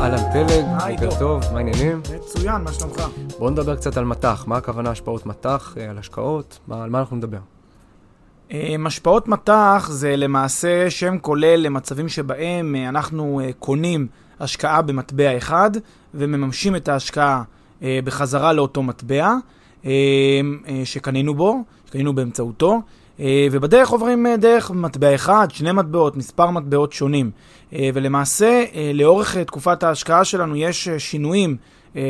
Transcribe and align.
אהלן 0.00 0.32
פלג, 0.32 0.64
בוקר. 1.00 1.18
טוב, 1.18 1.40
מה 1.52 1.58
העניינים? 1.58 2.00
מצוין, 2.16 2.62
מה 2.64 2.72
שלומך? 2.72 3.02
בואו 3.38 3.50
נדבר 3.50 3.76
קצת 3.76 3.96
על 3.96 4.04
מטח, 4.04 4.44
מה 4.46 4.56
הכוונה 4.56 4.90
השפעות 4.90 5.26
מטח, 5.26 5.74
אה, 5.80 5.90
על 5.90 5.98
השקעות, 5.98 6.58
מה- 6.68 6.82
על 6.84 6.90
מה 6.90 6.98
אנחנו 7.00 7.16
נדבר? 7.16 7.38
אה, 8.52 8.74
השפעות 8.86 9.28
מטח 9.28 9.88
זה 9.90 10.16
למעשה 10.16 10.90
שם 10.90 11.18
כולל 11.18 11.56
למצבים 11.60 12.08
שבהם 12.08 12.74
אה, 12.74 12.88
אנחנו 12.88 13.40
אה, 13.44 13.50
קונים 13.58 14.06
השקעה 14.40 14.82
במטבע 14.82 15.36
אחד 15.36 15.70
ומממשים 16.14 16.76
את 16.76 16.88
ההשקעה 16.88 17.42
בחזרה 18.04 18.52
לאותו 18.52 18.82
מטבע 18.82 19.34
אה, 19.84 19.90
שקנינו 20.84 21.34
בו, 21.34 21.56
שקנינו 21.88 22.12
באמצעותו, 22.14 22.80
ובדרך 23.52 23.90
עוברים 23.90 24.26
אה, 24.26 24.36
דרך 24.36 24.70
מטבע 24.70 25.14
אחד, 25.14 25.46
שני 25.50 25.72
מטבעות, 25.72 26.16
מספר 26.16 26.50
מטבעות 26.50 26.92
שונים. 26.92 27.30
אה, 27.72 27.90
ולמעשה, 27.94 28.64
אה, 28.74 28.90
לאורך 28.94 29.36
אה, 29.36 29.44
תקופת 29.44 29.82
ההשקעה 29.82 30.24
שלנו 30.24 30.56
יש 30.56 30.88
אה, 30.88 30.98
שינויים 30.98 31.56
אה, 31.96 32.02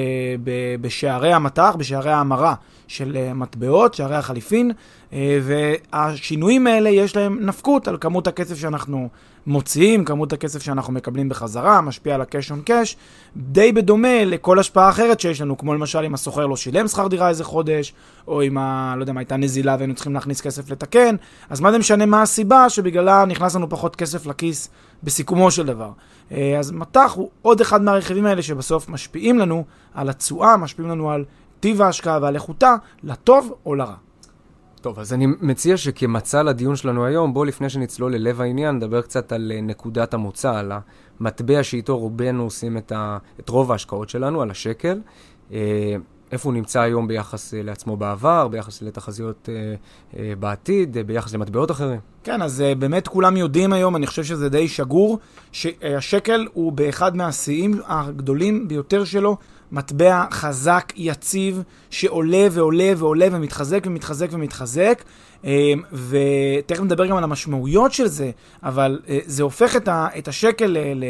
בשערי 0.80 1.32
המטח, 1.32 1.74
בשערי 1.78 2.10
ההמרה 2.12 2.54
של 2.88 3.16
אה, 3.16 3.34
מטבעות, 3.34 3.94
שערי 3.94 4.16
החליפין, 4.16 4.70
אה, 4.70 4.74
והשינויים 5.12 6.66
האלה 6.66 6.90
יש 6.90 7.16
להם 7.16 7.38
נפקות 7.40 7.88
על 7.88 7.96
כמות 8.00 8.26
הכסף 8.26 8.58
שאנחנו 8.58 9.08
מוציאים, 9.46 10.04
כמות 10.04 10.32
הכסף 10.32 10.62
שאנחנו 10.62 10.92
מקבלים 10.92 11.28
בחזרה, 11.28 11.80
משפיע 11.80 12.14
על 12.14 12.20
ה-cash 12.20 12.50
on 12.50 12.68
cash, 12.68 12.96
די 13.36 13.72
בדומה 13.72 14.24
לכל 14.24 14.58
השפעה 14.58 14.90
אחרת 14.90 15.20
שיש 15.20 15.40
לנו, 15.40 15.58
כמו 15.58 15.74
למשל 15.74 15.98
אם 15.98 16.14
הסוחר 16.14 16.46
לא 16.46 16.56
שילם 16.56 16.88
שכר 16.88 17.08
דירה 17.08 17.28
איזה 17.28 17.44
חודש, 17.44 17.92
או 18.28 18.42
אם, 18.42 18.58
ה, 18.58 18.94
לא 18.96 19.02
יודע 19.02 19.12
מה, 19.12 19.20
הייתה 19.20 19.36
נזילה 19.36 19.76
והיינו 19.78 19.94
צריכים 19.94 20.14
להכניס 20.14 20.40
כסף 20.40 20.70
לתקן, 20.70 21.16
אז 21.50 21.60
מה 21.60 21.72
זה 21.72 21.78
משנה 21.78 22.06
מה 22.06 22.22
הסיבה 22.22 22.70
שבגללה 22.70 23.24
נכנס 23.24 23.54
לנו 23.54 23.68
פחות 23.68 23.96
כסף 23.96 24.26
לכיס 24.26 24.68
בסיכומו 25.02 25.50
של 25.50 25.66
דבר. 25.66 25.90
אה, 26.32 26.58
אז 26.58 26.70
מטח 26.70 27.12
הוא 27.14 27.30
עוד 27.42 27.60
אחד 27.60 27.82
מהרכיבים 27.82 28.26
האלה 28.26 28.42
שבסוף 28.42 28.88
משפיעים 28.88 29.38
לנו 29.38 29.64
על 29.94 30.08
התשואה, 30.08 30.56
משפיעים 30.56 30.90
לנו 30.90 31.10
על 31.10 31.24
טיב 31.60 31.82
ההשקעה 31.82 32.18
ועל 32.22 32.34
איכותה, 32.34 32.74
לטוב 33.02 33.54
או 33.66 33.74
לרע. 33.74 33.94
טוב, 34.80 34.98
אז 34.98 35.12
אני 35.12 35.26
מציע 35.40 35.76
שכמצע 35.76 36.42
לדיון 36.42 36.76
שלנו 36.76 37.04
היום, 37.04 37.34
בואו 37.34 37.44
לפני 37.44 37.70
שנצלול 37.70 38.14
ללב 38.14 38.40
העניין, 38.40 38.76
נדבר 38.76 39.02
קצת 39.02 39.32
על 39.32 39.52
אה, 39.54 39.60
נקודת 39.60 40.14
המוצא, 40.14 40.54
על 40.54 40.72
המטבע 41.20 41.62
שאיתו 41.62 41.98
רובנו 41.98 42.42
עושים 42.42 42.76
את, 42.76 42.92
ה, 42.92 43.18
את 43.40 43.48
רוב 43.48 43.72
ההשקעות 43.72 44.08
שלנו, 44.08 44.42
על 44.42 44.50
השקל. 44.50 45.00
אה, 45.52 45.96
איפה 46.32 46.48
הוא 46.48 46.54
נמצא 46.54 46.80
היום 46.80 47.08
ביחס 47.08 47.54
אה, 47.54 47.62
לעצמו 47.62 47.96
בעבר, 47.96 48.48
ביחס 48.48 48.82
לתחזיות 48.82 49.48
בעתיד, 50.38 50.98
ביחס 51.06 51.34
למטבעות 51.34 51.70
אחרים. 51.70 52.00
כן, 52.24 52.42
אז 52.42 52.64
באמת 52.78 53.08
כולם 53.08 53.36
יודעים 53.36 53.72
היום, 53.72 53.96
אני 53.96 54.06
חושב 54.06 54.24
שזה 54.24 54.48
די 54.48 54.68
שגור, 54.68 55.18
שהשקל 55.52 56.46
הוא 56.52 56.72
באחד 56.72 57.16
מהשיאים 57.16 57.80
הגדולים 57.86 58.68
ביותר 58.68 59.04
שלו, 59.04 59.36
מטבע 59.72 60.24
חזק, 60.30 60.92
יציב, 60.96 61.62
שעולה 61.90 62.46
ועולה 62.50 62.92
ועולה 62.96 63.26
ומתחזק 63.32 63.82
ומתחזק 63.86 64.28
ומתחזק. 64.32 65.02
Um, 65.42 65.46
ותכף 65.92 66.80
נדבר 66.80 67.06
גם 67.06 67.16
על 67.16 67.24
המשמעויות 67.24 67.92
של 67.92 68.06
זה, 68.06 68.30
אבל 68.62 69.00
uh, 69.04 69.08
זה 69.26 69.42
הופך 69.42 69.76
את, 69.76 70.28
השקל, 70.28 70.66
ל, 70.66 71.04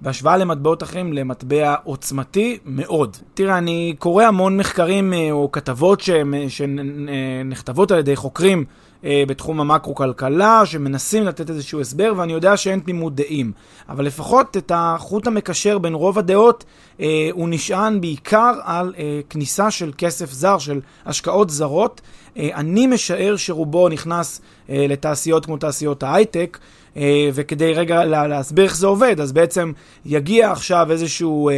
בהשוואה 0.00 0.36
למטבעות 0.36 0.82
אחרים, 0.82 1.12
למטבע 1.12 1.74
עוצמתי 1.84 2.58
מאוד. 2.64 3.16
תראה, 3.34 3.58
אני 3.58 3.94
קורא 3.98 4.24
המון 4.24 4.56
מחקרים 4.56 5.12
uh, 5.12 5.16
או 5.32 5.52
כתבות 5.52 6.02
שנכתבות 6.48 7.90
על 7.90 7.98
ידי 7.98 8.16
חוקרים 8.16 8.58
אה, 8.58 8.83
בתחום 9.28 9.60
המקרו-כלכלה, 9.60 10.66
שמנסים 10.66 11.24
לתת 11.24 11.50
איזשהו 11.50 11.80
הסבר, 11.80 12.12
ואני 12.16 12.32
יודע 12.32 12.56
שאין 12.56 12.80
תמימות 12.80 13.14
דעים. 13.14 13.52
אבל 13.88 14.04
לפחות 14.04 14.56
את 14.56 14.72
החוט 14.74 15.26
המקשר 15.26 15.78
בין 15.78 15.94
רוב 15.94 16.18
הדעות, 16.18 16.64
אה, 17.00 17.28
הוא 17.32 17.48
נשען 17.48 18.00
בעיקר 18.00 18.52
על 18.64 18.94
אה, 18.98 19.20
כניסה 19.30 19.70
של 19.70 19.92
כסף 19.98 20.32
זר, 20.32 20.58
של 20.58 20.80
השקעות 21.06 21.50
זרות. 21.50 22.00
אה, 22.38 22.48
אני 22.54 22.86
משער 22.86 23.36
שרובו 23.36 23.88
נכנס 23.88 24.40
אה, 24.70 24.86
לתעשיות 24.88 25.46
כמו 25.46 25.56
תעשיות 25.56 26.02
ההייטק, 26.02 26.58
אה, 26.96 27.02
וכדי 27.34 27.74
רגע 27.74 28.04
לה- 28.04 28.26
להסביר 28.26 28.64
איך 28.64 28.76
זה 28.76 28.86
עובד, 28.86 29.20
אז 29.20 29.32
בעצם 29.32 29.72
יגיע 30.06 30.50
עכשיו 30.52 30.86
איזשהו, 30.90 31.48
אה, 31.48 31.54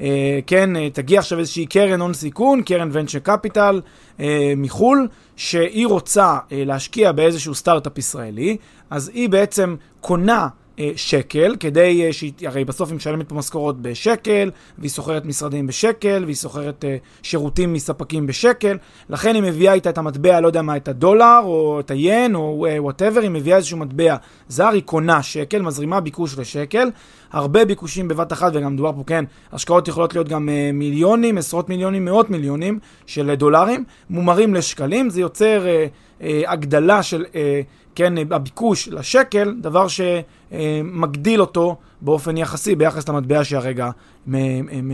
אה, 0.00 0.38
כן, 0.46 0.76
אה, 0.76 0.88
תגיע 0.92 1.18
עכשיו 1.18 1.38
איזושהי 1.38 1.66
קרן 1.66 2.00
הון 2.00 2.14
סיכון, 2.14 2.62
קרן 2.62 2.88
ונצ'ר 2.92 3.18
קפיטל 3.18 3.80
אה, 4.20 4.52
מחו"ל, 4.56 5.08
שהיא 5.36 5.86
רוצה 5.86 6.38
אה, 6.52 6.62
להשקיע 6.66 7.12
באיזשהו 7.12 7.54
סטארט-אפ 7.54 7.98
ישראלי, 7.98 8.56
אז 8.90 9.10
היא 9.14 9.28
בעצם 9.28 9.76
קונה 10.00 10.48
שקל, 10.96 11.56
כדי 11.60 12.06
אה, 12.06 12.12
שהיא, 12.12 12.32
הרי 12.46 12.64
בסוף 12.64 12.88
היא 12.88 12.96
משלמת 12.96 13.28
פה 13.28 13.34
משכורות 13.34 13.82
בשקל, 13.82 14.50
והיא 14.78 14.90
שוכרת 14.90 15.24
משרדים 15.24 15.66
בשקל, 15.66 16.22
והיא 16.24 16.36
שוכרת 16.36 16.84
אה, 16.84 16.96
שירותים 17.22 17.72
מספקים 17.72 18.26
בשקל, 18.26 18.76
לכן 19.10 19.34
היא 19.34 19.42
מביאה 19.42 19.72
איתה 19.72 19.90
את 19.90 19.98
המטבע, 19.98 20.40
לא 20.40 20.46
יודע 20.46 20.62
מה, 20.62 20.76
את 20.76 20.88
הדולר, 20.88 21.40
או 21.44 21.80
את 21.80 21.90
היין, 21.90 22.34
או 22.34 22.66
whatever, 22.78 23.20
היא 23.20 23.30
מביאה 23.30 23.56
איזשהו 23.56 23.78
מטבע 23.78 24.16
זר, 24.48 24.68
היא 24.68 24.82
קונה 24.82 25.22
שקל, 25.22 25.62
מזרימה 25.62 26.00
ביקוש 26.00 26.38
לשקל, 26.38 26.90
הרבה 27.32 27.64
ביקושים 27.64 28.08
בבת 28.08 28.32
אחת, 28.32 28.52
וגם 28.54 28.72
מדובר 28.72 28.92
פה, 28.92 29.02
כן, 29.06 29.24
השקעות 29.52 29.88
יכולות 29.88 30.14
להיות 30.14 30.28
גם 30.28 30.48
אה, 30.48 30.70
מיליונים, 30.72 31.38
עשרות 31.38 31.68
מיליונים, 31.68 32.04
מאות 32.04 32.30
מיליונים 32.30 32.78
של 33.06 33.30
אה, 33.30 33.36
דולרים, 33.36 33.84
מומרים 34.10 34.54
לשקלים, 34.54 35.10
זה 35.10 35.20
יוצר 35.20 35.66
אה, 35.66 35.86
אה, 36.22 36.42
הגדלה 36.46 37.02
של, 37.02 37.24
אה, 37.34 37.60
כן, 37.96 38.14
הביקוש 38.30 38.88
לשקל, 38.88 39.54
דבר 39.60 39.86
שמגדיל 39.88 41.40
אותו 41.40 41.76
באופן 42.00 42.36
יחסי 42.36 42.76
ביחס 42.76 43.08
למטבע 43.08 43.44
שהרגע 43.44 43.90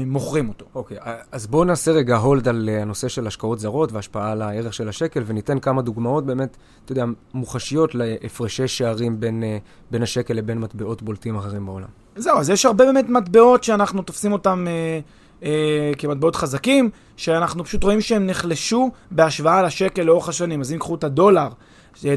מוכרים 0.06 0.48
אותו. 0.48 0.66
אוקיי, 0.74 0.96
אז 1.32 1.46
בואו 1.46 1.64
נעשה 1.64 1.90
רגע 1.92 2.16
הולד 2.16 2.48
על 2.48 2.68
הנושא 2.82 3.08
של 3.08 3.26
השקעות 3.26 3.60
זרות 3.60 3.92
והשפעה 3.92 4.32
על 4.32 4.42
הערך 4.42 4.74
של 4.74 4.88
השקל, 4.88 5.22
וניתן 5.26 5.58
כמה 5.58 5.82
דוגמאות 5.82 6.26
באמת, 6.26 6.56
אתה 6.84 6.92
יודע, 6.92 7.04
מוחשיות 7.34 7.94
להפרשי 7.94 8.68
שערים 8.68 9.20
בין, 9.20 9.42
בין 9.90 10.02
השקל 10.02 10.34
לבין 10.34 10.58
מטבעות 10.58 11.02
בולטים 11.02 11.36
אחרים 11.36 11.66
בעולם. 11.66 11.88
זהו, 12.16 12.38
אז 12.38 12.50
יש 12.50 12.66
הרבה 12.66 12.84
באמת 12.84 13.08
מטבעות 13.08 13.64
שאנחנו 13.64 14.02
תופסים 14.02 14.32
אותם 14.32 14.66
אה, 14.68 15.00
אה, 15.42 15.92
כמטבעות 15.98 16.36
חזקים, 16.36 16.90
שאנחנו 17.16 17.64
פשוט 17.64 17.84
רואים 17.84 18.00
שהם 18.00 18.26
נחלשו 18.26 18.90
בהשוואה 19.10 19.62
לשקל 19.62 20.02
לאורך 20.02 20.28
השנים. 20.28 20.60
אז 20.60 20.72
אם 20.72 20.78
קחו 20.78 20.94
את 20.94 21.04
הדולר, 21.04 21.48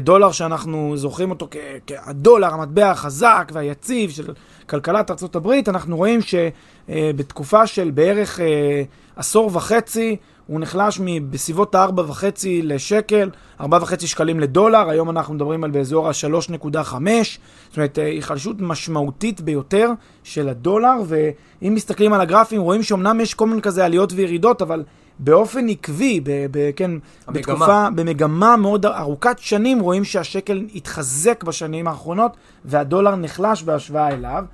דולר 0.02 0.32
שאנחנו 0.32 0.92
זוכרים 0.96 1.30
אותו 1.30 1.48
כ- 1.50 1.56
כהדולר, 1.86 2.54
המטבע 2.54 2.90
החזק 2.90 3.50
והיציב 3.52 4.10
של 4.10 4.32
כלכלת 4.68 5.10
ארה"ב, 5.10 5.50
אנחנו 5.68 5.96
רואים 5.96 6.20
שבתקופה 6.22 7.66
של 7.66 7.90
בערך 7.90 8.40
אה, 8.40 8.82
עשור 9.16 9.50
וחצי, 9.52 10.16
הוא 10.46 10.60
נחלש 10.60 11.00
בסביבות 11.30 11.74
ה-4.5 11.74 12.22
לשקל, 12.62 13.30
4.5 13.60 13.66
שקלים 14.06 14.40
לדולר, 14.40 14.88
היום 14.90 15.10
אנחנו 15.10 15.34
מדברים 15.34 15.64
על 15.64 15.70
באזור 15.70 16.08
ה-3.5, 16.08 16.74
זאת 16.82 17.76
אומרת, 17.76 17.98
אה, 17.98 18.04
היחלשות 18.06 18.56
משמעותית 18.60 19.40
ביותר 19.40 19.90
של 20.24 20.48
הדולר, 20.48 20.94
ואם 21.06 21.74
מסתכלים 21.74 22.12
על 22.12 22.20
הגרפים, 22.20 22.60
רואים 22.60 22.82
שאומנם 22.82 23.20
יש 23.20 23.34
כל 23.34 23.46
מיני 23.46 23.62
כזה 23.62 23.84
עליות 23.84 24.12
וירידות, 24.12 24.62
אבל 24.62 24.82
באופן 25.18 25.68
עקבי, 25.68 26.20
ב- 26.20 26.46
ב- 26.50 26.70
כן, 26.76 26.90
המגמה. 26.90 27.32
בתקופה, 27.32 27.88
במגמה 27.94 28.56
מאוד 28.56 28.86
ארוכת 28.86 29.38
שנים, 29.38 29.80
רואים 29.80 30.04
שהשקל 30.04 30.64
התחזק 30.74 31.44
בשנים 31.44 31.88
האחרונות, 31.88 32.36
והדולר 32.64 33.16
נחלש 33.16 33.62
בהשוואה 33.62 34.08
אליו. 34.08 34.44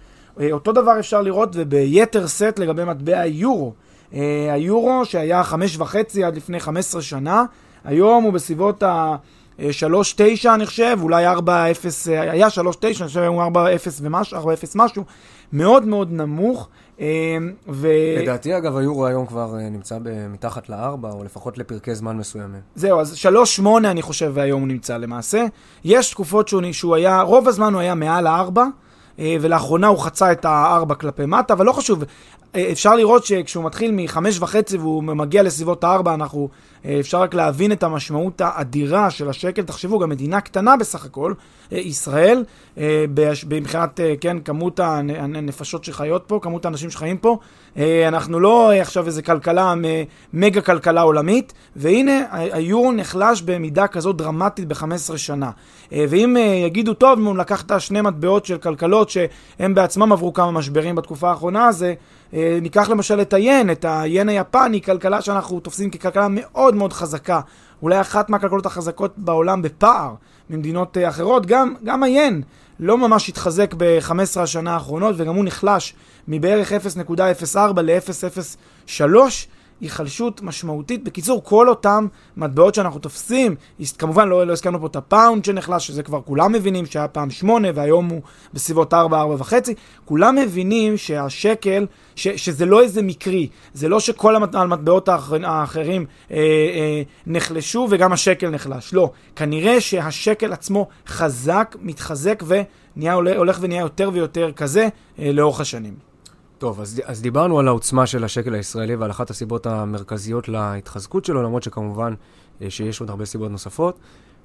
אה, 0.40 0.52
אותו 0.52 0.72
דבר 0.72 0.98
אפשר 0.98 1.22
לראות 1.22 1.48
וביתר 1.54 2.26
שאת 2.26 2.58
לגבי 2.58 2.84
מטבע 2.84 3.20
היורו. 3.20 3.72
אה, 4.14 4.52
היורו 4.52 5.04
שהיה 5.04 5.44
חמש 5.44 5.76
וחצי 5.78 6.24
עד 6.24 6.36
לפני 6.36 6.60
15 6.60 7.02
שנה, 7.02 7.44
היום 7.84 8.24
הוא 8.24 8.32
בסביבות 8.32 8.82
ה... 8.82 9.16
3.9 9.58 10.48
אני 10.54 10.66
חושב, 10.66 10.98
אולי 11.02 11.28
4.0, 11.34 11.38
היה 12.06 12.48
3.9, 12.48 12.56
אני 12.84 13.08
חושב 13.08 13.20
היום 13.20 13.40
הוא 13.40 13.44
4.0 13.44 13.58
ומשהו, 14.00 14.38
4.0 14.38 14.44
משהו, 14.74 15.04
מאוד 15.52 15.86
מאוד 15.86 16.12
נמוך. 16.12 16.68
ו... 17.68 17.88
לדעתי, 18.22 18.56
אגב, 18.56 18.76
היורו 18.76 19.06
היום 19.06 19.26
כבר 19.26 19.54
אה, 19.58 19.68
נמצא 19.68 19.98
מתחת 20.28 20.68
לארבע, 20.68 21.10
או 21.10 21.24
לפחות 21.24 21.58
לפרקי 21.58 21.94
זמן 21.94 22.16
מסוימים. 22.16 22.60
זהו, 22.74 23.00
אז 23.00 23.16
שלוש 23.16 23.56
שמונה 23.56 23.90
אני 23.90 24.02
חושב, 24.02 24.30
והיום 24.34 24.60
הוא 24.60 24.68
נמצא 24.68 24.96
למעשה. 24.96 25.44
יש 25.84 26.10
תקופות 26.10 26.48
שהוא, 26.48 26.62
שהוא 26.72 26.94
היה, 26.94 27.20
רוב 27.20 27.48
הזמן 27.48 27.72
הוא 27.72 27.80
היה 27.80 27.94
מעל 27.94 28.26
הארבע. 28.26 28.64
ולאחרונה 29.18 29.86
הוא 29.86 29.98
חצה 29.98 30.32
את 30.32 30.44
הארבע 30.44 30.94
כלפי 30.94 31.26
מטה, 31.26 31.54
אבל 31.54 31.66
לא 31.66 31.72
חשוב, 31.72 32.04
אפשר 32.56 32.96
לראות 32.96 33.24
שכשהוא 33.26 33.64
מתחיל 33.64 33.90
מחמש 33.94 34.38
וחצי 34.40 34.76
והוא 34.76 35.02
מגיע 35.02 35.42
לסביבות 35.42 35.84
הארבע, 35.84 36.14
אנחנו, 36.14 36.48
אפשר 37.00 37.22
רק 37.22 37.34
להבין 37.34 37.72
את 37.72 37.82
המשמעות 37.82 38.40
האדירה 38.40 39.10
של 39.10 39.28
השקל. 39.28 39.62
תחשבו, 39.62 39.98
גם 39.98 40.10
מדינה 40.10 40.40
קטנה 40.40 40.76
בסך 40.76 41.04
הכל, 41.04 41.32
ישראל, 41.72 42.44
מבחינת, 43.50 44.00
כן, 44.20 44.38
כמות 44.40 44.80
הנפשות 44.80 45.84
שחיות 45.84 46.24
פה, 46.26 46.38
כמות 46.42 46.64
האנשים 46.64 46.90
שחיים 46.90 47.18
פה. 47.18 47.38
אנחנו 48.08 48.40
לא 48.40 48.72
עכשיו 48.72 49.06
איזה 49.06 49.22
כלכלה, 49.22 49.74
מגה 50.32 50.60
כלכלה 50.60 51.00
עולמית, 51.00 51.52
והנה, 51.76 52.20
היורו 52.30 52.92
נחלש 52.92 53.42
במידה 53.42 53.86
כזאת 53.86 54.16
דרמטית 54.16 54.68
ב-15 54.68 55.16
שנה. 55.16 55.50
ואם 55.92 56.36
יגידו, 56.66 56.94
טוב, 56.94 57.18
הוא 57.18 57.36
לקח 57.36 57.62
את 57.62 57.70
השני 57.70 58.00
מטבעות 58.00 58.46
של 58.46 58.58
כלכלות 58.58 59.10
שהם 59.10 59.74
בעצמם 59.74 60.12
עברו 60.12 60.32
כמה 60.32 60.50
משברים 60.50 60.94
בתקופה 60.94 61.30
האחרונה, 61.30 61.68
אז 61.68 61.86
ניקח 62.32 62.88
למשל 62.90 63.20
את 63.20 63.32
היין, 63.32 63.70
את 63.70 63.84
היין 63.88 64.28
היפני, 64.28 64.82
כלכלה 64.82 65.20
שאנחנו 65.20 65.60
תופסים 65.60 65.90
ככלכלה 65.90 66.26
מאוד 66.30 66.74
מאוד 66.74 66.92
חזקה. 66.92 67.40
אולי 67.82 68.00
אחת 68.00 68.30
מהכלכלות 68.30 68.66
החזקות 68.66 69.12
בעולם 69.16 69.62
בפער 69.62 70.14
ממדינות 70.50 70.98
אחרות. 71.08 71.46
גם, 71.46 71.74
גם 71.84 72.02
היין 72.02 72.42
לא 72.84 72.98
ממש 72.98 73.28
התחזק 73.28 73.74
ב-15 73.76 74.40
השנה 74.40 74.74
האחרונות, 74.74 75.14
וגם 75.18 75.34
הוא 75.34 75.44
נחלש 75.44 75.94
מבערך 76.28 76.72
0.04 76.72 77.80
ל-0.03. 77.82 78.98
היחלשות 79.82 80.42
משמעותית. 80.42 81.04
בקיצור, 81.04 81.44
כל 81.44 81.68
אותם 81.68 82.06
מטבעות 82.36 82.74
שאנחנו 82.74 83.00
תופסים, 83.00 83.54
כמובן 83.98 84.28
לא, 84.28 84.46
לא 84.46 84.52
הזכרנו 84.52 84.80
פה 84.80 84.86
את 84.86 84.96
הפאונד 84.96 85.44
שנחלש, 85.44 85.86
שזה 85.86 86.02
כבר 86.02 86.20
כולם 86.20 86.52
מבינים 86.52 86.86
שהיה 86.86 87.08
פעם 87.08 87.30
8 87.30 87.68
והיום 87.74 88.08
הוא 88.08 88.20
בסביבות 88.54 88.94
4, 88.94 89.20
4 89.20 89.34
וחצי, 89.38 89.74
כולם 90.04 90.36
מבינים 90.36 90.96
שהשקל, 90.96 91.86
ש, 92.16 92.28
שזה 92.28 92.66
לא 92.66 92.82
איזה 92.82 93.02
מקרי, 93.02 93.48
זה 93.74 93.88
לא 93.88 94.00
שכל 94.00 94.36
המטבעות 94.54 95.08
האחר, 95.08 95.46
האחרים 95.46 96.06
אה, 96.30 96.36
אה, 96.36 97.02
נחלשו 97.26 97.86
וגם 97.90 98.12
השקל 98.12 98.50
נחלש, 98.50 98.94
לא. 98.94 99.10
כנראה 99.36 99.80
שהשקל 99.80 100.52
עצמו 100.52 100.88
חזק, 101.06 101.76
מתחזק 101.80 102.42
ונהיה, 102.46 103.14
הולך 103.14 103.58
ונהיה 103.60 103.80
יותר 103.80 104.10
ויותר 104.12 104.52
כזה 104.52 104.88
אה, 105.18 105.32
לאורך 105.32 105.60
השנים. 105.60 106.11
טוב, 106.62 106.80
אז, 106.80 107.02
אז 107.04 107.22
דיברנו 107.22 107.58
על 107.58 107.68
העוצמה 107.68 108.06
של 108.06 108.24
השקל 108.24 108.54
הישראלי 108.54 108.96
ועל 108.96 109.10
אחת 109.10 109.30
הסיבות 109.30 109.66
המרכזיות 109.66 110.48
להתחזקות 110.48 111.24
שלו, 111.24 111.42
למרות 111.42 111.62
שכמובן 111.62 112.14
אה, 112.62 112.70
שיש 112.70 113.00
עוד 113.00 113.10
הרבה 113.10 113.24
סיבות 113.24 113.50
נוספות. 113.50 113.98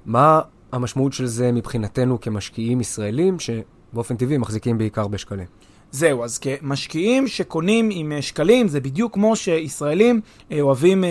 מה 0.06 0.40
המשמעות 0.72 1.12
של 1.12 1.26
זה 1.26 1.52
מבחינתנו 1.52 2.20
כמשקיעים 2.20 2.80
ישראלים, 2.80 3.36
שבאופן 3.38 4.16
טבעי 4.16 4.38
מחזיקים 4.38 4.78
בעיקר 4.78 5.08
בשקלים? 5.08 5.46
זהו, 5.90 6.24
אז 6.24 6.38
כמשקיעים 6.38 7.28
שקונים 7.28 7.88
עם 7.92 8.12
אה, 8.12 8.22
שקלים, 8.22 8.68
זה 8.68 8.80
בדיוק 8.80 9.14
כמו 9.14 9.36
שישראלים 9.36 10.20
אה, 10.52 10.60
אוהבים 10.60 11.04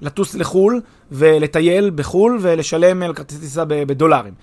לטוס 0.00 0.34
לחו"ל 0.34 0.80
ולטייל 1.12 1.90
בחו"ל 1.94 2.38
ולשלם 2.40 3.02
על 3.02 3.14
כרטיס 3.14 3.40
טיסה 3.40 3.64
בדולרים. 3.64 4.34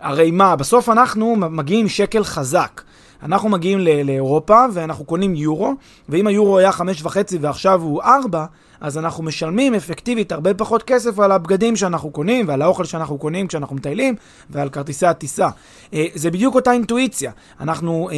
הרי 0.00 0.30
מה, 0.30 0.56
בסוף 0.56 0.88
אנחנו 0.88 1.36
מגיעים 1.36 1.88
שקל 1.88 2.24
חזק. 2.24 2.82
אנחנו 3.22 3.48
מגיעים 3.48 3.78
לאירופה 4.04 4.64
ואנחנו 4.72 5.04
קונים 5.04 5.34
יורו, 5.34 5.74
ואם 6.08 6.26
היורו 6.26 6.58
היה 6.58 6.72
חמש 6.72 7.02
וחצי 7.02 7.38
ועכשיו 7.38 7.82
הוא 7.82 8.02
ארבע, 8.02 8.44
אז 8.80 8.98
אנחנו 8.98 9.24
משלמים 9.24 9.74
אפקטיבית 9.74 10.32
הרבה 10.32 10.54
פחות 10.54 10.82
כסף 10.82 11.18
על 11.18 11.32
הבגדים 11.32 11.76
שאנחנו 11.76 12.10
קונים 12.10 12.48
ועל 12.48 12.62
האוכל 12.62 12.84
שאנחנו 12.84 13.18
קונים 13.18 13.46
כשאנחנו 13.46 13.76
מטיילים 13.76 14.14
ועל 14.50 14.68
כרטיסי 14.68 15.06
הטיסה. 15.06 15.48
אה, 15.94 16.06
זה 16.14 16.30
בדיוק 16.30 16.54
אותה 16.54 16.72
אינטואיציה. 16.72 17.32
אנחנו, 17.60 18.08
אה, 18.12 18.16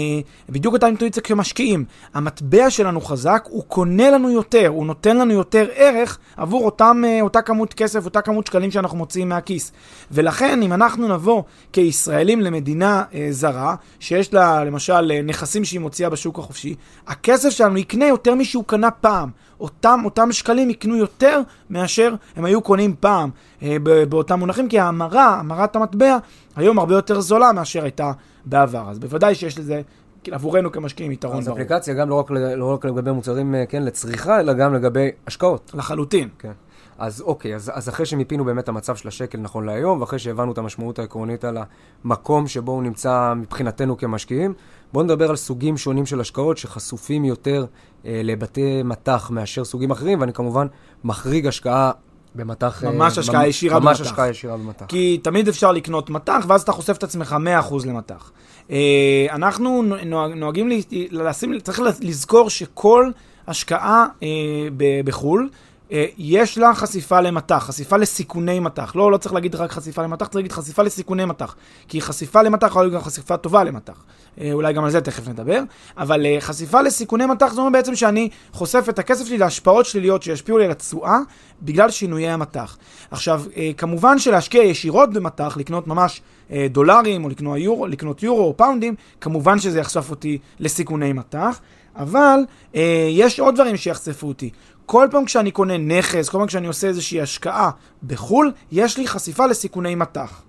בדיוק 0.48 0.74
אותה 0.74 0.86
אינטואיציה 0.86 1.22
כמשקיעים. 1.22 1.84
המטבע 2.14 2.70
שלנו 2.70 3.00
חזק, 3.00 3.44
הוא 3.50 3.64
קונה 3.64 4.10
לנו 4.10 4.30
יותר, 4.30 4.68
הוא 4.68 4.86
נותן 4.86 5.16
לנו 5.16 5.32
יותר 5.32 5.66
ערך 5.74 6.18
עבור 6.36 6.64
אותם, 6.64 7.02
אה, 7.06 7.20
אותה 7.20 7.42
כמות 7.42 7.74
כסף, 7.74 8.04
אותה 8.04 8.20
כמות 8.20 8.46
שקלים 8.46 8.70
שאנחנו 8.70 8.98
מוציאים 8.98 9.28
מהכיס. 9.28 9.72
ולכן, 10.10 10.62
אם 10.62 10.72
אנחנו 10.72 11.08
נבוא 11.08 11.42
כישראלים 11.72 12.40
למדינה 12.40 13.02
זרה, 13.30 13.74
שיש 14.00 14.34
לה 14.34 14.64
למשל 14.64 15.22
נכסים 15.24 15.64
שהיא 15.64 15.80
מוציאה 15.80 16.10
בשוק 16.10 16.38
החופשי, 16.38 16.74
הכסף 17.06 17.50
שלנו 17.50 17.78
יקנה 17.78 18.06
יותר 18.06 18.34
משהוא 18.34 18.64
קנה 18.66 18.90
פעם. 18.90 19.30
אותם, 19.60 20.00
אותם 20.04 20.32
שקלים 20.32 20.70
יקנו 20.70 20.96
יותר 20.96 21.40
מאשר 21.70 22.14
הם 22.36 22.44
היו 22.44 22.60
קונים 22.60 22.94
פעם 23.00 23.30
אה, 23.62 23.76
באותם 24.08 24.38
מונחים, 24.38 24.68
כי 24.68 24.78
ההמרה, 24.78 25.38
המרת 25.40 25.76
המטבע, 25.76 26.18
היום 26.56 26.78
הרבה 26.78 26.94
יותר 26.94 27.20
זולה 27.20 27.52
מאשר 27.52 27.82
הייתה 27.82 28.12
בעבר. 28.44 28.90
אז 28.90 28.98
בוודאי 28.98 29.34
שיש 29.34 29.58
לזה 29.58 29.82
עבורנו 30.30 30.72
כמשקיעים 30.72 31.12
יתרון 31.12 31.44
ברור. 31.44 31.58
אז 31.58 31.64
אפליקציה 31.64 31.94
גם 31.94 32.08
לא 32.08 32.14
רק, 32.14 32.30
לא 32.30 32.72
רק 32.74 32.84
לגבי 32.84 33.12
מוצרים, 33.12 33.54
אה, 33.54 33.66
כן, 33.66 33.82
לצריכה, 33.82 34.40
אלא 34.40 34.52
גם 34.52 34.74
לגבי 34.74 35.10
השקעות. 35.26 35.70
לחלוטין. 35.74 36.28
כן. 36.38 36.52
אז 37.00 37.20
אוקיי, 37.20 37.54
אז, 37.54 37.70
אז 37.74 37.88
אחרי 37.88 38.06
שמיפינו 38.06 38.44
באמת 38.44 38.68
המצב 38.68 38.96
של 38.96 39.08
השקל 39.08 39.38
נכון 39.38 39.66
להיום, 39.66 40.00
ואחרי 40.00 40.18
שהבנו 40.18 40.52
את 40.52 40.58
המשמעות 40.58 40.98
העקרונית 40.98 41.44
על 41.44 41.58
המקום 42.04 42.46
שבו 42.46 42.72
הוא 42.72 42.82
נמצא 42.82 43.34
מבחינתנו 43.36 43.96
כמשקיעים, 43.96 44.54
בואו 44.92 45.04
נדבר 45.04 45.30
על 45.30 45.36
סוגים 45.36 45.76
שונים 45.76 46.06
של 46.06 46.20
השקעות 46.20 46.58
שחשופים 46.58 47.24
יותר 47.24 47.66
אה, 48.06 48.20
לבתי 48.24 48.82
מטח 48.82 49.30
מאשר 49.30 49.64
סוגים 49.64 49.90
אחרים, 49.90 50.20
ואני 50.20 50.32
כמובן 50.32 50.66
מחריג 51.04 51.46
השקעה 51.46 51.90
במטח... 52.34 52.84
אה, 52.84 52.90
ממש 52.90 53.18
השקעה 53.18 53.48
ישירה 53.48 53.80
במטח. 53.80 53.88
ממש 53.88 54.00
השקעה 54.00 54.28
ישירה 54.28 54.56
במטח. 54.56 54.86
כי 54.86 55.20
תמיד 55.22 55.48
אפשר 55.48 55.72
לקנות 55.72 56.10
מטח, 56.10 56.44
ואז 56.46 56.62
אתה 56.62 56.72
חושף 56.72 56.96
את 56.96 57.02
עצמך 57.02 57.36
100% 57.70 57.86
למטח. 57.86 58.30
אה, 58.70 59.26
אנחנו 59.30 59.82
נוהגים 60.36 60.68
לשים, 61.10 61.60
צריך 61.60 61.80
לזכור 62.00 62.50
שכל 62.50 63.10
השקעה 63.46 64.06
בחו"ל, 65.04 65.48
אה, 65.52 65.56
יש 66.18 66.58
לה 66.58 66.74
חשיפה 66.74 67.20
למטח, 67.20 67.64
חשיפה 67.66 67.96
לסיכוני 67.96 68.60
מטח. 68.60 68.96
לא, 68.96 69.12
לא 69.12 69.16
צריך 69.16 69.34
להגיד 69.34 69.54
רק 69.54 69.72
חשיפה 69.72 70.02
למטח, 70.02 70.26
צריך 70.26 70.36
להגיד 70.36 70.52
חשיפה 70.52 70.82
לסיכוני 70.82 71.24
מטח. 71.24 71.56
כי 71.88 72.00
חשיפה 72.00 72.42
למטח 72.42 72.66
יכולה 72.66 72.84
להיות 72.84 72.94
גם 72.94 73.00
חשיפה 73.00 73.36
טובה 73.36 73.64
למטח. 73.64 74.04
אה, 74.40 74.52
אולי 74.52 74.72
גם 74.72 74.84
על 74.84 74.90
זה 74.90 75.00
תכף 75.00 75.28
נדבר. 75.28 75.62
אבל 75.96 76.26
אה, 76.26 76.36
חשיפה 76.40 76.82
לסיכוני 76.82 77.26
מטח 77.26 77.52
זה 77.52 77.60
אומר 77.60 77.70
בעצם 77.70 77.94
שאני 77.96 78.28
חושף 78.52 78.86
את 78.88 78.98
הכסף 78.98 79.26
שלי 79.26 79.38
להשפעות 79.38 79.86
שליליות 79.86 80.22
שישפיעו 80.22 80.58
לי 80.58 80.64
על 80.64 80.70
התשואה 80.70 81.18
בגלל 81.62 81.90
שינויי 81.90 82.30
המטח. 82.30 82.76
עכשיו, 83.10 83.42
כמובן 83.76 84.18
שלהשקיע 84.18 84.62
ישירות 84.62 85.12
במטח, 85.12 85.56
לקנות 85.56 85.86
ממש 85.86 86.22
דולרים 86.70 87.24
או 87.24 87.28
לקנות 87.28 87.58
יורו, 87.58 87.86
לקנות 87.86 88.22
יורו 88.22 88.42
או 88.44 88.56
פאונדים, 88.56 88.94
כמובן 89.20 89.58
שזה 89.58 89.80
יחשוף 89.80 90.10
אותי 90.10 90.38
לסיכוני 90.60 91.12
מטח. 91.12 91.60
אבל 92.00 92.40
אה, 92.74 93.08
יש 93.10 93.40
עוד 93.40 93.54
דברים 93.54 93.76
שיחשפו 93.76 94.28
אותי. 94.28 94.50
כל 94.86 95.08
פעם 95.10 95.24
כשאני 95.24 95.50
קונה 95.50 95.78
נכס, 95.78 96.28
כל 96.28 96.38
פעם 96.38 96.46
כשאני 96.46 96.66
עושה 96.66 96.86
איזושהי 96.86 97.20
השקעה 97.20 97.70
בחו"ל, 98.06 98.52
יש 98.72 98.98
לי 98.98 99.08
חשיפה 99.08 99.46
לסיכוני 99.46 99.94
מטח. 99.94 100.42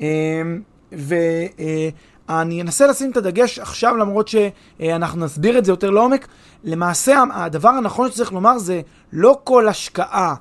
אמ, 0.00 0.60
ואני 0.92 2.62
אנסה 2.62 2.86
לשים 2.86 3.10
את 3.10 3.16
הדגש 3.16 3.58
עכשיו, 3.58 3.96
למרות 3.96 4.28
שאנחנו 4.28 5.24
נסביר 5.24 5.58
את 5.58 5.64
זה 5.64 5.72
יותר 5.72 5.90
לעומק. 5.90 6.28
למעשה, 6.64 7.22
הדבר 7.32 7.68
הנכון 7.68 8.10
שצריך 8.10 8.32
לומר 8.32 8.58
זה 8.58 8.80
לא 9.12 9.38
כל 9.44 9.68
השקעה 9.68 10.34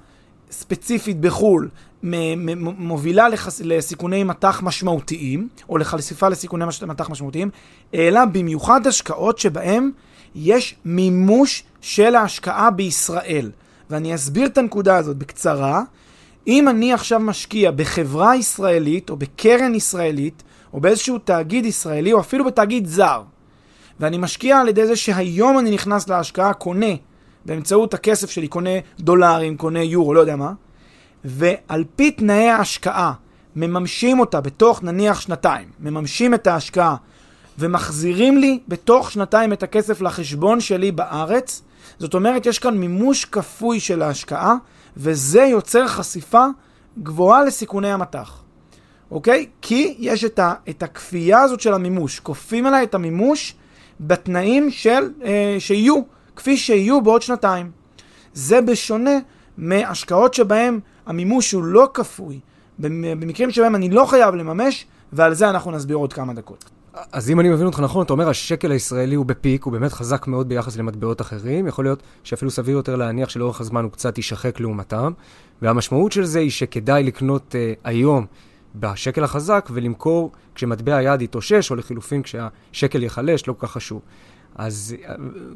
ספציפית 0.52 1.20
בחו"ל 1.20 1.70
מובילה 2.78 3.30
לחס... 3.30 3.62
לסיכוני 3.64 4.24
מטח 4.24 4.62
משמעותיים, 4.64 5.48
או 5.70 5.78
לחשיפה 5.78 6.30
לסיכוני 6.30 6.66
מטח 6.88 7.10
משמעותיים, 7.10 7.50
אלא 7.94 8.26
במיוחד 8.26 8.88
השקעות 8.88 9.38
שבהן 9.40 9.92
יש 10.36 10.76
מימוש 10.86 11.64
של 11.82 12.16
ההשקעה 12.16 12.72
בישראל. 12.72 13.52
ואני 13.90 14.16
אסביר 14.16 14.46
את 14.46 14.58
הנקודה 14.58 14.98
הזאת 14.98 15.18
בקצרה. 15.18 15.82
אם 16.48 16.70
אני 16.70 16.94
עכשיו 16.94 17.20
משקיע 17.20 17.72
בחברה 17.72 18.36
ישראלית, 18.36 19.10
או 19.10 19.16
בקרן 19.16 19.76
ישראלית, 19.76 20.44
או 20.74 20.82
באיזשהו 20.82 21.18
תאגיד 21.18 21.66
ישראלי, 21.66 22.14
או 22.14 22.20
אפילו 22.20 22.46
בתאגיד 22.46 22.88
זר, 22.88 23.22
ואני 24.00 24.18
משקיע 24.18 24.60
על 24.60 24.68
ידי 24.68 24.88
זה 24.88 24.96
שהיום 24.96 25.60
אני 25.60 25.72
נכנס 25.72 26.10
להשקעה, 26.10 26.54
קונה, 26.54 26.96
באמצעות 27.46 27.94
הכסף 27.94 28.30
שלי, 28.30 28.48
קונה 28.48 28.70
דולרים, 29.00 29.58
קונה 29.58 29.84
יורו, 29.84 30.14
לא 30.14 30.20
יודע 30.20 30.36
מה, 30.36 30.54
ועל 31.26 31.84
פי 31.96 32.12
תנאי 32.12 32.50
ההשקעה, 32.50 33.14
מממשים 33.56 34.20
אותה 34.20 34.42
בתוך 34.42 34.84
נניח 34.84 35.22
שנתיים, 35.22 35.68
מממשים 35.80 36.34
את 36.34 36.48
ההשקעה 36.48 36.96
ומחזירים 37.60 38.38
לי 38.38 38.60
בתוך 38.68 39.12
שנתיים 39.12 39.54
את 39.54 39.64
הכסף 39.64 40.02
לחשבון 40.02 40.60
שלי 40.60 40.92
בארץ. 40.92 41.62
זאת 42.00 42.14
אומרת, 42.14 42.46
יש 42.46 42.60
כאן 42.60 42.78
מימוש 42.78 43.26
כפוי 43.26 43.80
של 43.80 44.02
ההשקעה, 44.02 44.56
וזה 44.98 45.42
יוצר 45.42 45.88
חשיפה 45.88 46.46
גבוהה 47.04 47.44
לסיכוני 47.44 47.92
המטח. 47.92 48.44
אוקיי? 49.12 49.48
כי 49.62 49.96
יש 50.00 50.24
את, 50.24 50.40
ה, 50.40 50.54
את 50.70 50.84
הכפייה 50.84 51.42
הזאת 51.42 51.60
של 51.60 51.74
המימוש. 51.74 52.20
כופים 52.20 52.66
עליי 52.66 52.84
את 52.84 52.96
המימוש 52.96 53.56
בתנאים 54.00 54.72
של, 54.72 55.12
אה, 55.24 55.56
שיהיו 55.60 56.02
כפי 56.36 56.58
שיהיו 56.58 57.02
בעוד 57.02 57.22
שנתיים. 57.22 57.72
זה 58.34 58.62
בשונה 58.62 59.20
מהשקעות 59.58 60.34
שבהן 60.34 60.80
המימוש 61.06 61.52
הוא 61.52 61.64
לא 61.64 61.90
כפוי, 61.94 62.40
במקרים 62.80 63.52
שבהם 63.52 63.76
אני 63.76 63.90
לא 63.90 64.06
חייב 64.06 64.36
לממש, 64.36 64.86
ועל 65.14 65.34
זה 65.34 65.50
אנחנו 65.50 65.72
נסביר 65.72 65.98
עוד 65.98 66.14
כמה 66.14 66.34
דקות. 66.34 66.66
אז 67.12 67.30
אם 67.30 67.40
אני 67.40 67.50
מבין 67.50 67.66
אותך 67.66 67.80
נכון, 67.80 68.06
אתה 68.06 68.14
אומר 68.14 68.30
השקל 68.30 68.72
הישראלי 68.72 69.16
הוא 69.16 69.26
בפיק, 69.26 69.64
הוא 69.64 69.74
באמת 69.74 69.94
חזק 69.94 70.28
מאוד 70.28 70.50
ביחס 70.50 70.78
למטבעות 70.78 71.22
אחרים, 71.22 71.68
יכול 71.68 71.86
להיות 71.86 72.04
שאפילו 72.24 72.52
סביר 72.52 72.76
יותר 72.76 72.96
להניח 72.96 73.30
שלאורך 73.30 73.62
הזמן 73.62 73.84
הוא 73.84 73.92
קצת 73.92 74.18
יישחק 74.18 74.60
לעומתם, 74.60 75.12
והמשמעות 75.62 76.12
של 76.12 76.26
זה 76.26 76.40
היא 76.40 76.52
שכדאי 76.52 77.04
לקנות 77.04 77.56
uh, 77.56 77.80
היום 77.84 78.26
בשקל 78.76 79.24
החזק 79.24 79.70
ולמכור 79.72 80.32
כשמטבע 80.56 80.96
היד 80.96 81.22
יתאושש, 81.22 81.72
או 81.72 81.76
לחילופין 81.76 82.22
כשהשקל 82.22 83.04
ייחלש, 83.04 83.48
לא 83.48 83.54
כל 83.54 83.68
כך 83.68 83.74
חשוב. 83.74 84.02
אז 84.56 84.96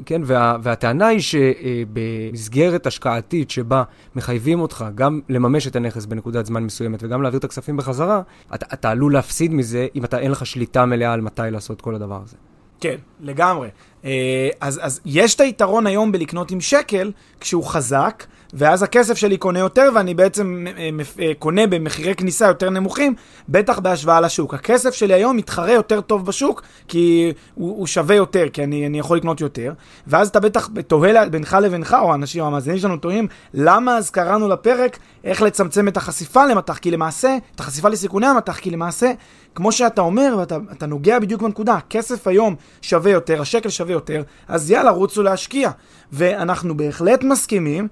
כן, 0.06 0.22
וה, 0.25 0.58
והטענה 0.62 1.08
היא 1.08 1.20
שבמסגרת 1.20 2.88
השקעתית 2.88 3.51
שבה 3.51 3.84
מחייבים 4.16 4.60
אותך 4.60 4.86
גם 4.96 5.22
לממש 5.30 5.68
את 5.68 5.75
הנכס 5.75 6.06
בנקודת 6.06 6.46
זמן 6.46 6.63
מסוימת 6.63 7.04
וגם 7.04 7.22
להעביר 7.22 7.39
את 7.39 7.44
הכספים 7.44 7.77
בחזרה, 7.77 8.22
אתה, 8.56 8.66
אתה 8.74 8.89
עלול 8.89 9.13
להפסיד 9.13 9.54
מזה 9.54 9.88
אם 9.96 10.06
אתה 10.06 10.20
אין 10.20 10.32
לך 10.32 10.46
שליטה 10.46 10.86
מלאה 10.86 11.13
על 11.13 11.22
מתי 11.22 11.42
לעשות 11.51 11.82
כל 11.82 11.96
הדבר 11.96 12.22
הזה. 12.24 12.36
כן, 12.80 12.96
לגמרי. 13.20 13.70
אה, 14.06 14.50
אז, 14.62 14.80
אז 14.84 15.01
יש 15.06 15.36
את 15.36 15.42
היתרון 15.42 15.88
היום 15.88 16.12
בלקנות 16.12 16.51
עם 16.51 16.62
שקל 16.62 17.12
כשהוא 17.39 17.63
חזק, 17.63 18.24
ואז 18.54 18.84
הכסף 18.84 19.18
שלי 19.18 19.38
קונה 19.38 19.60
יותר, 19.60 19.89
ואני 19.96 20.13
בעצם 20.13 20.66
אה, 20.77 20.89
אה, 21.20 21.32
קונה 21.39 21.68
במחירי 21.68 22.16
כניסה 22.16 22.48
יותר 22.48 22.70
נמוכים, 22.70 23.16
בטח 23.50 23.80
בהשוואה 23.80 24.22
לשוק. 24.22 24.54
הכסף 24.54 24.94
שלי 24.94 25.13
היום 25.13 25.38
מתחרה 25.38 25.72
יותר 25.72 26.01
טוב 26.01 26.25
בשוק, 26.25 26.62
כי 26.88 27.34
הוא, 27.56 27.77
הוא 27.77 27.88
שווה 27.88 28.16
יותר, 28.16 28.50
כי 28.54 28.63
אני, 28.63 28.88
אני 28.88 29.00
יכול 29.00 29.18
לקנות 29.18 29.42
יותר, 29.42 29.74
ואז 30.08 30.27
אתה 30.27 30.39
בטח 30.39 30.70
תוהה 30.88 31.30
בינך 31.30 31.58
לבינך, 31.62 31.98
או 32.01 32.12
האנשים, 32.12 32.44
המאזינים 32.44 32.80
שלנו 32.80 32.98
תוהים, 32.98 33.27
למה 33.54 33.98
אז 33.98 34.10
קראנו 34.10 34.48
לפרק 34.48 34.98
איך 35.24 35.42
לצמצם 35.42 35.88
את 35.88 35.98
החשיפה 35.98 36.46
למטח, 36.46 36.77
כי 36.77 36.92
למעשה, 36.92 37.38
את 37.56 37.60
החשיפה 37.60 37.89
לסיכוני 37.89 38.27
המטח, 38.27 38.60
כי 38.60 38.70
למעשה, 38.70 39.12
כמו 39.56 39.72
שאתה 39.72 40.01
אומר, 40.01 40.36
ואתה 40.38 40.86
נוגע 40.86 41.20
בדיוק 41.20 41.42
בנקודה, 41.42 41.74
הכסף 41.74 42.27
היום 42.27 42.56
שווה 42.82 43.12
יותר, 43.12 43.42
השקל 43.42 43.70
שווה 43.70 43.92
יותר, 43.94 44.24
אז 44.48 44.72
יאללה, 44.72 44.92
רוצו 44.92 45.24
להשקיע. 45.24 45.72
ואנחנו 46.12 46.77
בהחלט 46.77 47.24
מסכימים 47.24 47.88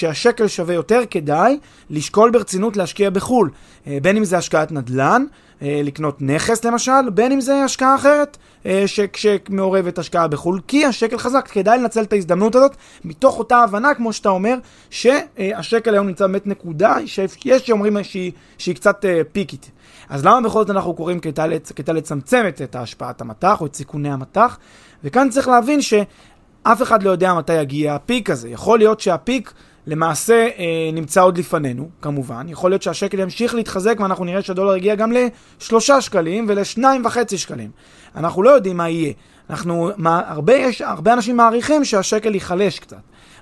שכשהשקל 0.00 0.48
שווה 0.48 0.74
יותר, 0.74 1.00
כדאי 1.10 1.58
לשקול 1.90 2.30
ברצינות 2.30 2.76
להשקיע 2.76 3.10
בחו"ל. 3.10 3.50
אה, 3.86 3.98
בין 4.02 4.16
אם 4.16 4.24
זה 4.24 4.38
השקעת 4.38 4.72
נדל"ן, 4.72 5.24
אה, 5.62 5.80
לקנות 5.84 6.22
נכס 6.22 6.64
למשל, 6.64 7.10
בין 7.14 7.32
אם 7.32 7.40
זה 7.40 7.64
השקעה 7.64 7.94
אחרת 7.94 8.36
אה, 8.66 8.82
שכשמעורבת 8.86 9.98
השקעה 9.98 10.28
בחו"ל, 10.28 10.60
כי 10.68 10.84
השקל 10.84 11.18
חזק, 11.18 11.48
כדאי 11.48 11.78
לנצל 11.78 12.02
את 12.02 12.12
ההזדמנות 12.12 12.54
הזאת, 12.54 12.76
מתוך 13.04 13.38
אותה 13.38 13.56
הבנה, 13.56 13.94
כמו 13.94 14.12
שאתה 14.12 14.28
אומר, 14.28 14.56
שהשקל 14.90 15.94
היום 15.94 16.06
נמצא 16.06 16.26
באמת 16.26 16.46
נקודה, 16.46 16.96
שיש 17.06 17.66
שאומרים 17.66 18.04
שהיא, 18.04 18.32
שהיא 18.58 18.74
קצת 18.74 19.04
פיקית. 19.32 19.70
אז 20.08 20.24
למה 20.24 20.40
בכל 20.40 20.58
זאת 20.58 20.70
אנחנו 20.70 20.94
קוראים 20.94 21.20
כדאי 21.20 21.48
לצמצם 21.94 22.44
את 22.62 22.76
השפעת 22.76 23.20
המטח 23.20 23.60
או 23.60 23.66
את 23.66 23.74
סיכוני 23.74 24.12
המטח? 24.12 24.58
וכאן 25.04 25.30
צריך 25.30 25.48
להבין 25.48 25.82
שאף 25.82 26.82
אחד 26.82 27.02
לא 27.02 27.10
יודע 27.10 27.34
מתי 27.34 27.54
יגיע 27.54 27.94
הפיק 27.94 28.30
הזה. 28.30 28.48
יכול 28.48 28.78
להיות 28.78 29.00
שהפיק 29.00 29.52
למעשה 29.90 30.48
אה, 30.58 30.90
נמצא 30.92 31.22
עוד 31.22 31.38
לפנינו, 31.38 31.88
כמובן. 32.02 32.46
יכול 32.48 32.70
להיות 32.70 32.82
שהשקל 32.82 33.18
ימשיך 33.18 33.54
להתחזק 33.54 34.00
ואנחנו 34.00 34.24
נראה 34.24 34.42
שהדולר 34.42 34.76
יגיע 34.76 34.94
גם 34.94 35.12
לשלושה 35.12 36.00
שקלים 36.00 36.46
ולשניים 36.48 37.04
וחצי 37.04 37.38
שקלים. 37.38 37.70
אנחנו 38.16 38.42
לא 38.42 38.50
יודעים 38.50 38.76
מה 38.76 38.88
יהיה. 38.88 39.12
אנחנו, 39.50 39.90
מה, 39.96 40.22
הרבה, 40.26 40.54
יש, 40.54 40.82
הרבה 40.82 41.12
אנשים 41.12 41.36
מעריכים 41.36 41.84
שהשקל 41.84 42.34
ייחלש 42.34 42.78
קצת, 42.78 42.96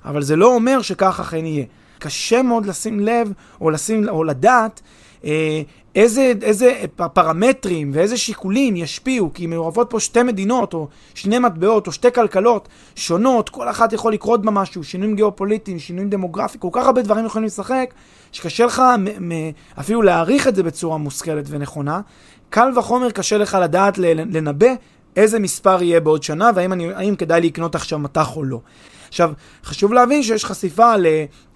אבל 0.05 0.23
זה 0.23 0.37
לא 0.37 0.55
אומר 0.55 0.83
שכך 0.83 1.21
אכן 1.21 1.47
יהיה. 1.47 1.64
קשה 1.99 2.43
מאוד 2.43 2.67
לשים 2.67 3.00
לב 3.00 3.33
או, 3.61 3.71
לשים, 3.71 4.09
או 4.09 4.25
לדעת 4.25 4.81
איזה, 5.95 6.33
איזה 6.43 6.85
פרמטרים 7.13 7.91
ואיזה 7.95 8.17
שיקולים 8.17 8.77
ישפיעו, 8.77 9.31
כי 9.35 9.47
מעורבות 9.47 9.91
פה 9.91 10.01
שתי 10.01 10.23
מדינות, 10.23 10.75
או 10.75 10.89
שני 11.15 11.39
מטבעות, 11.39 11.87
או 11.87 11.93
שתי 11.93 12.13
כלכלות 12.13 12.69
שונות, 12.95 13.49
כל 13.49 13.69
אחת 13.69 13.93
יכול 13.93 14.13
לקרות 14.13 14.43
בה 14.43 14.51
משהו, 14.51 14.85
שינויים 14.85 15.17
גיאופוליטיים, 15.17 15.79
שינויים 15.79 16.11
דמוגרפיים, 16.11 16.61
כל 16.61 16.69
כך 16.73 16.87
הרבה 16.87 17.03
דברים 17.03 17.27
יכולים 17.27 17.47
לשחק, 17.47 17.95
שקשה 18.33 18.67
לך 18.67 18.83
אפילו 19.81 20.03
להעריך 20.03 20.49
את 20.49 20.55
זה 20.57 20.63
בצורה 20.63 20.99
מושכלת 20.99 21.45
ונכונה. 21.49 22.01
קל 22.51 22.79
וחומר 22.79 23.11
קשה 23.11 23.39
לך 23.39 23.59
לדעת 23.63 23.99
לנבא 23.99 24.69
איזה 25.17 25.39
מספר 25.39 25.83
יהיה 25.83 26.01
בעוד 26.01 26.23
שנה, 26.23 26.51
והאם 26.55 27.17
כדאי 27.17 27.41
לקנות 27.41 27.75
עכשיו 27.75 27.99
מטח 27.99 28.37
או 28.37 28.45
לא. 28.45 28.61
עכשיו, 29.09 29.33
חשוב 29.65 29.93
להבין 29.93 30.23
שיש 30.23 30.45
חשיפה 30.45 30.93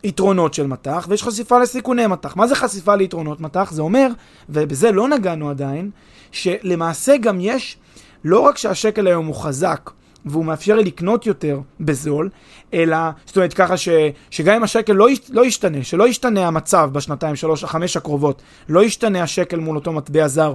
ליתרונות 0.04 0.54
של 0.54 0.66
מטח 0.66 1.06
ויש 1.08 1.22
חשיפה 1.22 1.58
לסיכוני 1.58 2.06
מטח. 2.06 2.36
מה 2.36 2.46
זה 2.46 2.54
חשיפה 2.54 2.94
ליתרונות 2.94 3.40
מטח? 3.40 3.70
זה 3.72 3.82
אומר, 3.82 4.08
ובזה 4.48 4.92
לא 4.92 5.08
נגענו 5.08 5.50
עדיין, 5.50 5.90
שלמעשה 6.32 7.16
גם 7.16 7.40
יש, 7.40 7.76
לא 8.24 8.40
רק 8.40 8.58
שהשקל 8.58 9.06
היום 9.06 9.26
הוא 9.26 9.34
חזק, 9.34 9.90
והוא 10.24 10.44
מאפשר 10.44 10.76
לי 10.76 10.84
לקנות 10.84 11.26
יותר 11.26 11.60
בזול, 11.80 12.30
אלא, 12.74 12.96
זאת 13.26 13.36
אומרת 13.36 13.54
ככה 13.54 13.76
ש, 13.76 13.88
שגם 14.30 14.54
אם 14.54 14.62
השקל 14.62 14.92
לא, 14.92 15.08
לא 15.30 15.46
ישתנה, 15.46 15.84
שלא 15.84 16.08
ישתנה 16.08 16.46
המצב 16.46 16.90
בשנתיים, 16.92 17.36
שלוש, 17.36 17.64
החמש 17.64 17.96
הקרובות, 17.96 18.42
לא 18.68 18.84
ישתנה 18.84 19.22
השקל 19.22 19.56
מול 19.58 19.76
אותו 19.76 19.92
מטבע 19.92 20.28
זר, 20.28 20.54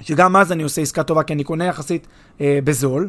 שגם 0.00 0.36
אז 0.36 0.52
אני 0.52 0.62
עושה 0.62 0.82
עסקה 0.82 1.02
טובה 1.02 1.22
כי 1.22 1.32
אני 1.32 1.44
קונה 1.44 1.64
יחסית 1.64 2.06
אה, 2.40 2.58
בזול, 2.64 3.08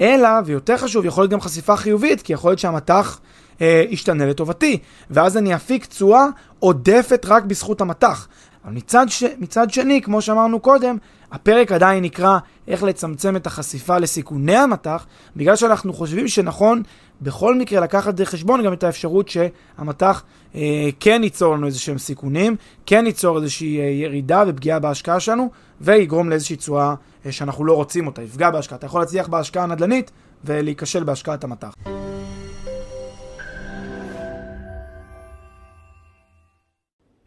אלא, 0.00 0.28
ויותר 0.44 0.76
חשוב, 0.76 1.04
יכול 1.04 1.22
להיות 1.22 1.30
גם 1.30 1.40
חשיפה 1.40 1.76
חיובית, 1.76 2.22
כי 2.22 2.32
יכול 2.32 2.50
להיות 2.50 2.58
שהמטח 2.58 3.20
אה, 3.60 3.84
ישתנה 3.88 4.26
לטובתי, 4.26 4.78
ואז 5.10 5.36
אני 5.36 5.54
אפיק 5.54 5.86
תשואה 5.86 6.26
עודפת 6.58 7.26
רק 7.28 7.44
בזכות 7.44 7.80
המטח. 7.80 8.28
אבל 8.64 8.72
מצד, 8.72 9.06
ש... 9.08 9.24
מצד 9.38 9.70
שני, 9.70 10.02
כמו 10.02 10.22
שאמרנו 10.22 10.60
קודם, 10.60 10.96
הפרק 11.32 11.72
עדיין 11.72 12.04
נקרא 12.04 12.38
איך 12.68 12.82
לצמצם 12.82 13.36
את 13.36 13.46
החשיפה 13.46 13.98
לסיכוני 13.98 14.56
המטח, 14.56 15.06
בגלל 15.36 15.56
שאנחנו 15.56 15.92
חושבים 15.92 16.28
שנכון 16.28 16.82
בכל 17.22 17.54
מקרה 17.54 17.80
לקחת 17.80 18.20
בחשבון 18.20 18.64
גם 18.64 18.72
את 18.72 18.84
האפשרות 18.84 19.28
שהמטח 19.28 20.22
אה, 20.54 20.88
כן 21.00 21.20
ייצור 21.24 21.54
לנו 21.54 21.66
איזה 21.66 21.78
שהם 21.78 21.98
סיכונים, 21.98 22.56
כן 22.86 23.06
ייצור 23.06 23.38
איזושהי 23.38 23.80
אה, 23.80 23.84
ירידה 23.84 24.44
ופגיעה 24.46 24.78
בהשקעה 24.78 25.20
שלנו, 25.20 25.50
ויגרום 25.80 26.30
לאיזושהי 26.30 26.56
תשואה 26.56 26.94
אה, 27.26 27.32
שאנחנו 27.32 27.64
לא 27.64 27.72
רוצים 27.72 28.06
אותה, 28.06 28.22
יפגע 28.22 28.50
בהשקעה. 28.50 28.78
אתה 28.78 28.86
יכול 28.86 29.00
להצליח 29.00 29.28
בהשקעה 29.28 29.64
הנדל"נית 29.64 30.10
ולהיכשל 30.44 31.04
בהשקעת 31.04 31.44
המטח. 31.44 31.74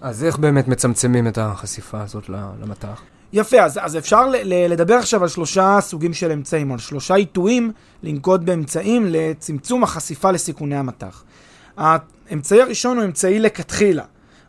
אז 0.00 0.24
איך 0.24 0.38
באמת 0.38 0.68
מצמצמים 0.68 1.28
את 1.28 1.38
החשיפה 1.38 2.02
הזאת 2.02 2.28
למטח? 2.62 3.02
יפה, 3.32 3.60
אז, 3.60 3.78
אז 3.82 3.96
אפשר 3.96 4.26
ל- 4.28 4.36
ל- 4.42 4.72
לדבר 4.72 4.94
עכשיו 4.94 5.22
על 5.22 5.28
שלושה 5.28 5.78
סוגים 5.80 6.12
של 6.12 6.32
אמצעים, 6.32 6.72
על 6.72 6.78
שלושה 6.78 7.14
עיתויים 7.14 7.72
לנקוט 8.02 8.40
באמצעים 8.40 9.06
לצמצום 9.08 9.82
החשיפה 9.82 10.30
לסיכוני 10.30 10.76
המטח. 10.76 11.24
האמצעי 11.76 12.62
הראשון 12.62 12.96
הוא 12.96 13.04
אמצעי 13.04 13.38
לכתחילה. 13.38 14.04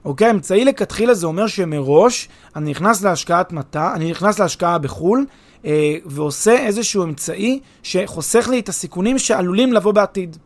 אוקיי? 0.05 0.31
אמצעי 0.31 0.65
לכתחילה 0.65 1.13
זה 1.13 1.27
אומר 1.27 1.47
שמראש 1.47 2.29
אני 2.55 2.71
נכנס 2.71 3.01
להשקעת 3.01 3.51
מטע, 3.51 3.93
אני 3.95 4.11
נכנס 4.11 4.39
להשקעה 4.39 4.77
בחו"ל 4.77 5.25
אה, 5.65 5.95
ועושה 6.05 6.65
איזשהו 6.65 7.03
אמצעי 7.03 7.59
שחוסך 7.83 8.47
לי 8.47 8.59
את 8.59 8.69
הסיכונים 8.69 9.19
שעלולים 9.19 9.73
לבוא 9.73 9.91
בעתיד. 9.91 10.37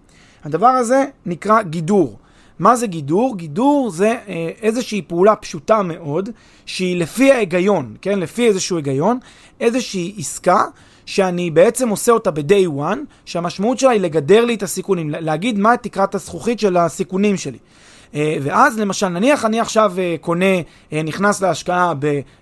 הדבר 0.43 0.67
הזה 0.67 1.05
נקרא 1.25 1.62
גידור. 1.62 2.19
מה 2.59 2.75
זה 2.75 2.88
גידור? 2.88 3.38
גידור 3.38 3.89
זה 3.89 4.17
אה, 4.27 4.50
איזושהי 4.62 5.01
פעולה 5.01 5.35
פשוטה 5.35 5.81
מאוד, 5.83 6.29
שהיא 6.65 6.97
לפי 6.97 7.31
ההיגיון, 7.31 7.95
כן? 8.01 8.19
לפי 8.19 8.47
איזשהו 8.47 8.77
היגיון, 8.77 9.19
איזושהי 9.59 10.15
עסקה 10.17 10.63
שאני 11.05 11.51
בעצם 11.51 11.89
עושה 11.89 12.12
אותה 12.12 12.31
ב-day 12.31 12.79
one, 12.79 12.97
שהמשמעות 13.25 13.79
שלה 13.79 13.89
היא 13.89 14.01
לגדר 14.01 14.45
לי 14.45 14.53
את 14.53 14.63
הסיכונים, 14.63 15.09
להגיד 15.09 15.59
מה 15.59 15.77
תקרת 15.77 16.15
הזכוכית 16.15 16.59
של 16.59 16.77
הסיכונים 16.77 17.38
שלי. 17.38 17.57
אה, 18.15 18.38
ואז 18.41 18.79
למשל, 18.79 19.07
נניח 19.07 19.45
אני 19.45 19.60
עכשיו 19.60 19.93
אה, 19.98 20.15
קונה, 20.22 20.55
אה, 20.93 21.03
נכנס 21.03 21.41
להשקעה 21.41 21.93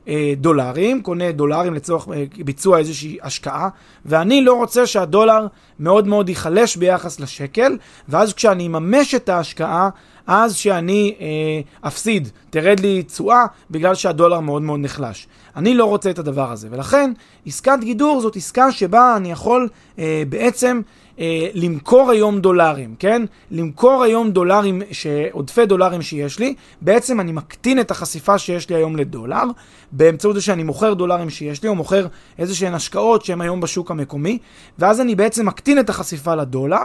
בדולרים, 0.08 1.02
קונה 1.02 1.32
דולרים 1.32 1.74
לצורך 1.74 2.08
ביצוע 2.38 2.78
איזושהי 2.78 3.18
השקעה, 3.24 3.70
ואני 4.06 4.42
לא 4.42 4.54
רוצה 4.54 4.88
שהדולר 4.88 5.48
מאוד 5.80 6.08
מאוד 6.08 6.30
ייחלש 6.30 6.76
ביחס 6.76 7.20
לשקל, 7.20 7.78
ואז 8.10 8.34
כשאני 8.34 8.68
אממש 8.68 9.16
את 9.16 9.30
ההשקעה, 9.30 9.90
אז 10.28 10.56
שאני 10.56 11.16
אה, 11.22 11.88
אפסיד, 11.88 12.30
תרד 12.50 12.80
לי 12.80 13.04
תשואה, 13.04 13.46
בגלל 13.72 13.96
שהדולר 13.96 14.40
מאוד 14.40 14.62
מאוד 14.62 14.80
נחלש. 14.80 15.28
אני 15.56 15.74
לא 15.74 15.86
רוצה 15.86 16.10
את 16.10 16.20
הדבר 16.20 16.52
הזה, 16.52 16.68
ולכן 16.72 17.12
עסקת 17.46 17.78
גידור 17.82 18.22
זאת 18.22 18.36
עסקה 18.36 18.72
שבה 18.72 19.14
אני 19.18 19.32
יכול 19.32 19.70
אה, 20.00 20.24
בעצם... 20.30 20.82
אה, 21.20 21.48
למכור 21.54 22.12
היום 22.12 22.40
דולרים, 22.40 22.96
כן? 23.00 23.26
למכור 23.52 24.04
היום 24.04 24.32
דולרים, 24.32 24.82
ש... 24.92 25.08
עודפי 25.32 25.66
דולרים 25.66 26.02
שיש 26.02 26.40
לי, 26.40 26.54
בעצם 26.82 27.20
אני 27.20 27.32
מקטין 27.32 27.80
את 27.80 27.92
החשיפה 27.92 28.38
שיש 28.38 28.70
לי 28.70 28.76
היום 28.76 28.96
לדולר, 28.96 29.44
באמצעות 29.92 30.36
זה 30.36 30.42
שאני 30.42 30.64
מוכר 30.64 30.94
דולרים 30.94 31.30
שיש 31.30 31.64
לי, 31.64 31.70
או 31.70 31.76
מוכר 31.76 32.08
איזה 32.40 32.56
שהן 32.56 32.74
השקעות 32.74 33.26
שהן 33.26 33.42
היום 33.42 33.62
בשוק 33.62 33.92
המקומי, 33.92 34.38
ואז 34.80 35.02
אני 35.02 35.16
בעצם 35.16 35.46
מקטין 35.46 35.80
את 35.80 35.90
החשיפה 35.90 36.36
לדולר, 36.36 36.84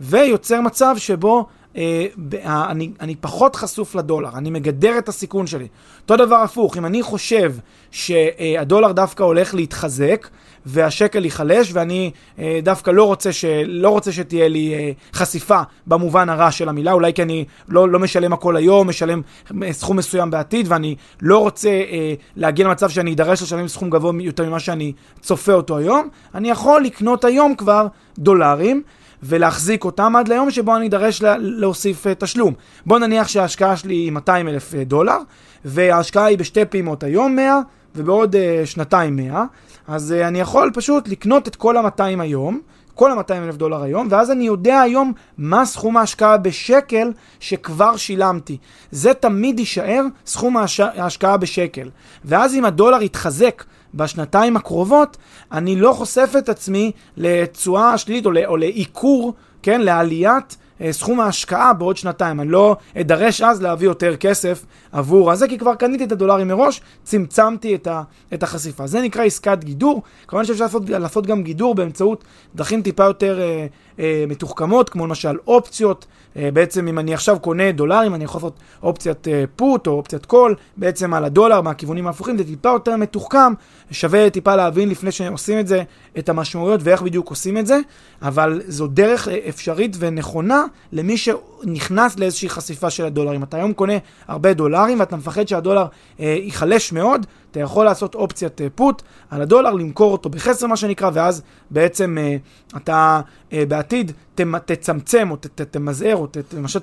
ויוצר 0.00 0.60
מצב 0.60 0.94
שבו 0.98 1.46
אני, 2.44 2.90
אני 3.00 3.16
פחות 3.20 3.56
חשוף 3.56 3.94
לדולר, 3.94 4.30
אני 4.34 4.50
מגדר 4.50 4.98
את 4.98 5.08
הסיכון 5.08 5.46
שלי. 5.46 5.66
אותו 6.02 6.16
דבר 6.16 6.36
הפוך, 6.36 6.76
אם 6.76 6.86
אני 6.86 7.02
חושב 7.02 7.54
שהדולר 7.90 8.92
דווקא 8.92 9.22
הולך 9.22 9.54
להתחזק, 9.54 10.28
והשקל 10.66 11.24
ייחלש, 11.24 11.70
ואני 11.72 12.10
אה, 12.38 12.60
דווקא 12.62 12.90
לא 12.90 13.04
רוצה, 13.04 13.32
ש, 13.32 13.44
לא 13.66 13.88
רוצה 13.88 14.12
שתהיה 14.12 14.48
לי 14.48 14.74
אה, 14.74 14.90
חשיפה 15.12 15.60
במובן 15.86 16.28
הרע 16.28 16.50
של 16.50 16.68
המילה, 16.68 16.92
אולי 16.92 17.12
כי 17.12 17.22
אני 17.22 17.44
לא, 17.68 17.88
לא 17.88 17.98
משלם 17.98 18.32
הכל 18.32 18.56
היום, 18.56 18.88
משלם 18.88 19.22
אה, 19.62 19.72
סכום 19.72 19.96
מסוים 19.96 20.30
בעתיד, 20.30 20.66
ואני 20.68 20.96
לא 21.22 21.38
רוצה 21.38 21.68
אה, 21.68 22.14
להגיע 22.36 22.66
למצב 22.66 22.88
שאני 22.88 23.12
אדרש 23.12 23.42
לשלם 23.42 23.68
סכום 23.68 23.90
גבוה 23.90 24.12
יותר 24.20 24.48
ממה 24.48 24.60
שאני 24.60 24.92
צופה 25.20 25.52
אותו 25.52 25.76
היום, 25.78 26.08
אני 26.34 26.50
יכול 26.50 26.82
לקנות 26.82 27.24
היום 27.24 27.54
כבר 27.54 27.86
דולרים. 28.18 28.82
ולהחזיק 29.22 29.84
אותם 29.84 30.16
עד 30.16 30.28
ליום 30.28 30.50
שבו 30.50 30.76
אני 30.76 30.86
אדרש 30.86 31.22
לה, 31.22 31.36
להוסיף 31.38 32.06
uh, 32.06 32.10
תשלום. 32.18 32.54
בוא 32.86 32.98
נניח 32.98 33.28
שההשקעה 33.28 33.76
שלי 33.76 33.94
היא 33.94 34.12
200 34.12 34.48
אלף 34.48 34.72
uh, 34.72 34.76
דולר, 34.84 35.18
וההשקעה 35.64 36.24
היא 36.24 36.38
בשתי 36.38 36.64
פעימות 36.64 37.02
היום 37.02 37.36
100, 37.36 37.60
ובעוד 37.94 38.36
uh, 38.36 38.66
שנתיים 38.66 39.16
100, 39.16 39.44
אז 39.88 40.14
uh, 40.18 40.26
אני 40.26 40.40
יכול 40.40 40.70
פשוט 40.74 41.08
לקנות 41.08 41.48
את 41.48 41.56
כל 41.56 41.76
ה-200 41.76 42.20
היום, 42.20 42.60
כל 42.98 43.12
ה-200 43.12 43.32
אלף 43.32 43.56
דולר 43.56 43.82
היום, 43.82 44.08
ואז 44.10 44.30
אני 44.30 44.44
יודע 44.44 44.80
היום 44.80 45.12
מה 45.38 45.64
סכום 45.64 45.96
ההשקעה 45.96 46.36
בשקל 46.36 47.12
שכבר 47.40 47.96
שילמתי. 47.96 48.56
זה 48.90 49.14
תמיד 49.14 49.58
יישאר 49.58 50.04
סכום 50.26 50.56
ההש... 50.56 50.80
ההשקעה 50.80 51.36
בשקל. 51.36 51.90
ואז 52.24 52.54
אם 52.54 52.64
הדולר 52.64 53.02
יתחזק 53.02 53.64
בשנתיים 53.94 54.56
הקרובות, 54.56 55.16
אני 55.52 55.76
לא 55.76 55.92
חושף 55.92 56.32
את 56.38 56.48
עצמי 56.48 56.92
לתשואה 57.16 57.98
שלילית 57.98 58.26
או 58.26 58.56
לעיקור, 58.56 59.34
כן, 59.62 59.80
לעליית 59.80 60.56
אה, 60.80 60.92
סכום 60.92 61.20
ההשקעה 61.20 61.72
בעוד 61.72 61.96
שנתיים. 61.96 62.40
אני 62.40 62.48
לא 62.48 62.76
אדרש 63.00 63.40
אז 63.42 63.62
להביא 63.62 63.88
יותר 63.88 64.16
כסף 64.16 64.64
עבור 64.92 65.32
הזה, 65.32 65.48
כי 65.48 65.58
כבר 65.58 65.74
קניתי 65.74 66.04
את 66.04 66.12
הדולרים 66.12 66.48
מראש, 66.48 66.80
צמצמתי 67.02 67.74
את, 67.74 67.86
ה, 67.86 68.02
את 68.34 68.42
החשיפה. 68.42 68.86
זה 68.86 69.02
נקרא 69.02 69.24
עסקת 69.24 69.64
גידור. 69.64 70.02
כמובן 70.26 70.44
שאפשר 70.44 70.64
לעשות, 70.64 70.90
לעשות 70.90 71.26
גם 71.26 71.42
גידור 71.42 71.74
באמצעות 71.74 72.24
דרכים 72.54 72.82
טיפה 72.82 73.04
יותר 73.04 73.40
אה, 73.40 73.66
אה, 73.98 74.24
מתוחכמות, 74.28 74.88
כמו 74.88 75.06
למשל 75.06 75.36
אופציות. 75.46 76.06
אה, 76.36 76.50
בעצם 76.52 76.88
אם 76.88 76.98
אני 76.98 77.14
עכשיו 77.14 77.38
קונה 77.40 77.72
דולרים, 77.72 78.14
אני 78.14 78.24
יכול 78.24 78.38
לעשות 78.38 78.58
אופציית 78.82 79.28
אה, 79.28 79.44
פוט 79.56 79.86
או 79.86 79.92
אופציית 79.92 80.26
קול, 80.26 80.54
בעצם 80.76 81.14
על 81.14 81.24
הדולר 81.24 81.60
מהכיוונים 81.60 82.06
ההפוכים, 82.06 82.38
זה 82.38 82.44
טיפה 82.44 82.68
יותר 82.68 82.96
מתוחכם, 82.96 83.52
שווה 83.90 84.30
טיפה 84.30 84.56
להבין 84.56 84.88
לפני 84.88 85.12
שעושים 85.12 85.58
את 85.58 85.66
זה, 85.66 85.82
את 86.18 86.28
המשמעויות 86.28 86.80
ואיך 86.84 87.02
בדיוק 87.02 87.30
עושים 87.30 87.58
את 87.58 87.66
זה, 87.66 87.78
אבל 88.22 88.62
זו 88.68 88.86
דרך 88.86 89.28
אה, 89.28 89.38
אפשרית 89.48 89.96
ונכונה 89.98 90.64
למי 90.92 91.16
שנכנס 91.16 92.18
לאיזושהי 92.18 92.48
חשיפה 92.48 92.90
של 92.90 93.04
הדולרים. 93.04 93.42
אתה 93.42 93.56
היום 93.56 93.72
קונה 93.72 93.96
הרבה 94.28 94.54
דולרים 94.54 95.00
ואתה 95.00 95.16
מפחד 95.16 95.48
שהדולר 95.48 95.86
אה, 96.20 96.36
ייחלש 96.42 96.92
מאוד, 96.92 97.26
אתה 97.50 97.60
יכול 97.60 97.84
לעשות 97.84 98.14
אופציית 98.14 98.60
פוט 98.74 99.02
על 99.30 99.42
הדולר, 99.42 99.72
למכור 99.72 100.12
אותו 100.12 100.28
בחסר 100.28 100.66
מה 100.66 100.76
שנקרא, 100.76 101.10
ואז 101.14 101.42
בעצם 101.70 102.18
אה, 102.20 102.36
אתה 102.76 103.20
אה, 103.52 103.64
בעתיד 103.68 104.12
תצמצם 104.64 105.28
או 105.30 105.36
תמזער 105.70 106.16
או 106.16 106.26
למשל 106.52 106.80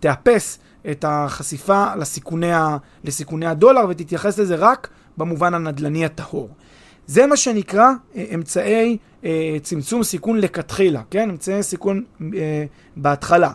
תאפס 0.00 0.58
את 0.90 1.04
החשיפה 1.08 1.94
לסיכוני, 1.94 2.52
לסיכוני 3.04 3.46
הדולר 3.46 3.86
ותתייחס 3.88 4.38
לזה 4.38 4.54
רק 4.54 4.88
במובן 5.16 5.54
הנדל"ני 5.54 6.04
הטהור. 6.04 6.48
זה 7.06 7.26
מה 7.26 7.36
שנקרא 7.36 7.90
אה, 8.16 8.24
אמצעי 8.34 8.98
אה, 9.24 9.56
צמצום 9.62 10.02
סיכון 10.02 10.38
לכתחילה, 10.38 11.02
כן? 11.10 11.30
אמצעי 11.30 11.62
סיכון 11.62 12.04
אה, 12.34 12.64
בהתחלה. 12.96 13.50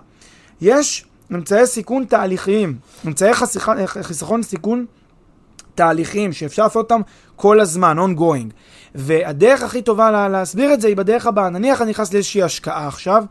יש 0.62 1.06
אמצעי 1.32 1.68
סיכון 1.68 2.06
תהליכיים, 2.06 2.78
אמצעי 3.08 3.32
חיסכון 3.86 4.44
סיכון 4.44 4.86
תהליכיים 5.80 6.34
שאפשר 6.34 6.64
לעשות 6.64 6.92
אותם 6.92 7.02
כל 7.36 7.60
הזמן, 7.60 7.98
ongoing. 8.00 8.54
והדרך 8.96 9.64
הכי 9.64 9.82
טובה 9.82 10.12
לה, 10.12 10.30
להסביר 10.30 10.74
את 10.74 10.82
זה 10.82 10.88
היא 10.88 10.96
בדרך 10.96 11.26
הבאה. 11.26 11.50
נניח 11.50 11.82
אני 11.82 11.90
נכנס 11.90 12.14
לאיזושהי 12.14 12.44
השקעה 12.44 12.88
עכשיו, 12.88 13.24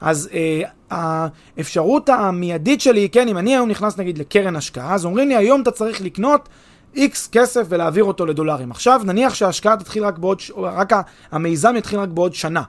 אז 0.00 0.28
אה, 0.32 0.62
האפשרות 0.90 2.08
המיידית 2.08 2.80
שלי 2.80 3.08
כן, 3.08 3.28
אם 3.28 3.38
אני 3.38 3.54
היום 3.56 3.68
נכנס 3.68 3.98
נגיד 3.98 4.18
לקרן 4.18 4.56
השקעה, 4.56 4.94
אז 4.94 5.04
אומרים 5.04 5.28
לי, 5.28 5.36
היום 5.36 5.62
אתה 5.62 5.70
צריך 5.70 6.00
לקנות 6.00 6.48
איקס 6.96 7.28
כסף 7.32 7.66
ולהעביר 7.68 8.04
אותו 8.04 8.26
לדולרים. 8.26 8.70
עכשיו, 8.70 9.00
נניח 9.04 9.34
שההשקעה 9.34 9.76
תתחיל 9.76 10.04
רק 10.04 10.18
בעוד, 10.18 10.42
רק 10.56 10.92
המיזם 11.32 11.74
יתחיל 11.76 11.98
רק 11.98 12.08
בעוד 12.08 12.34
שנה. 12.34 12.62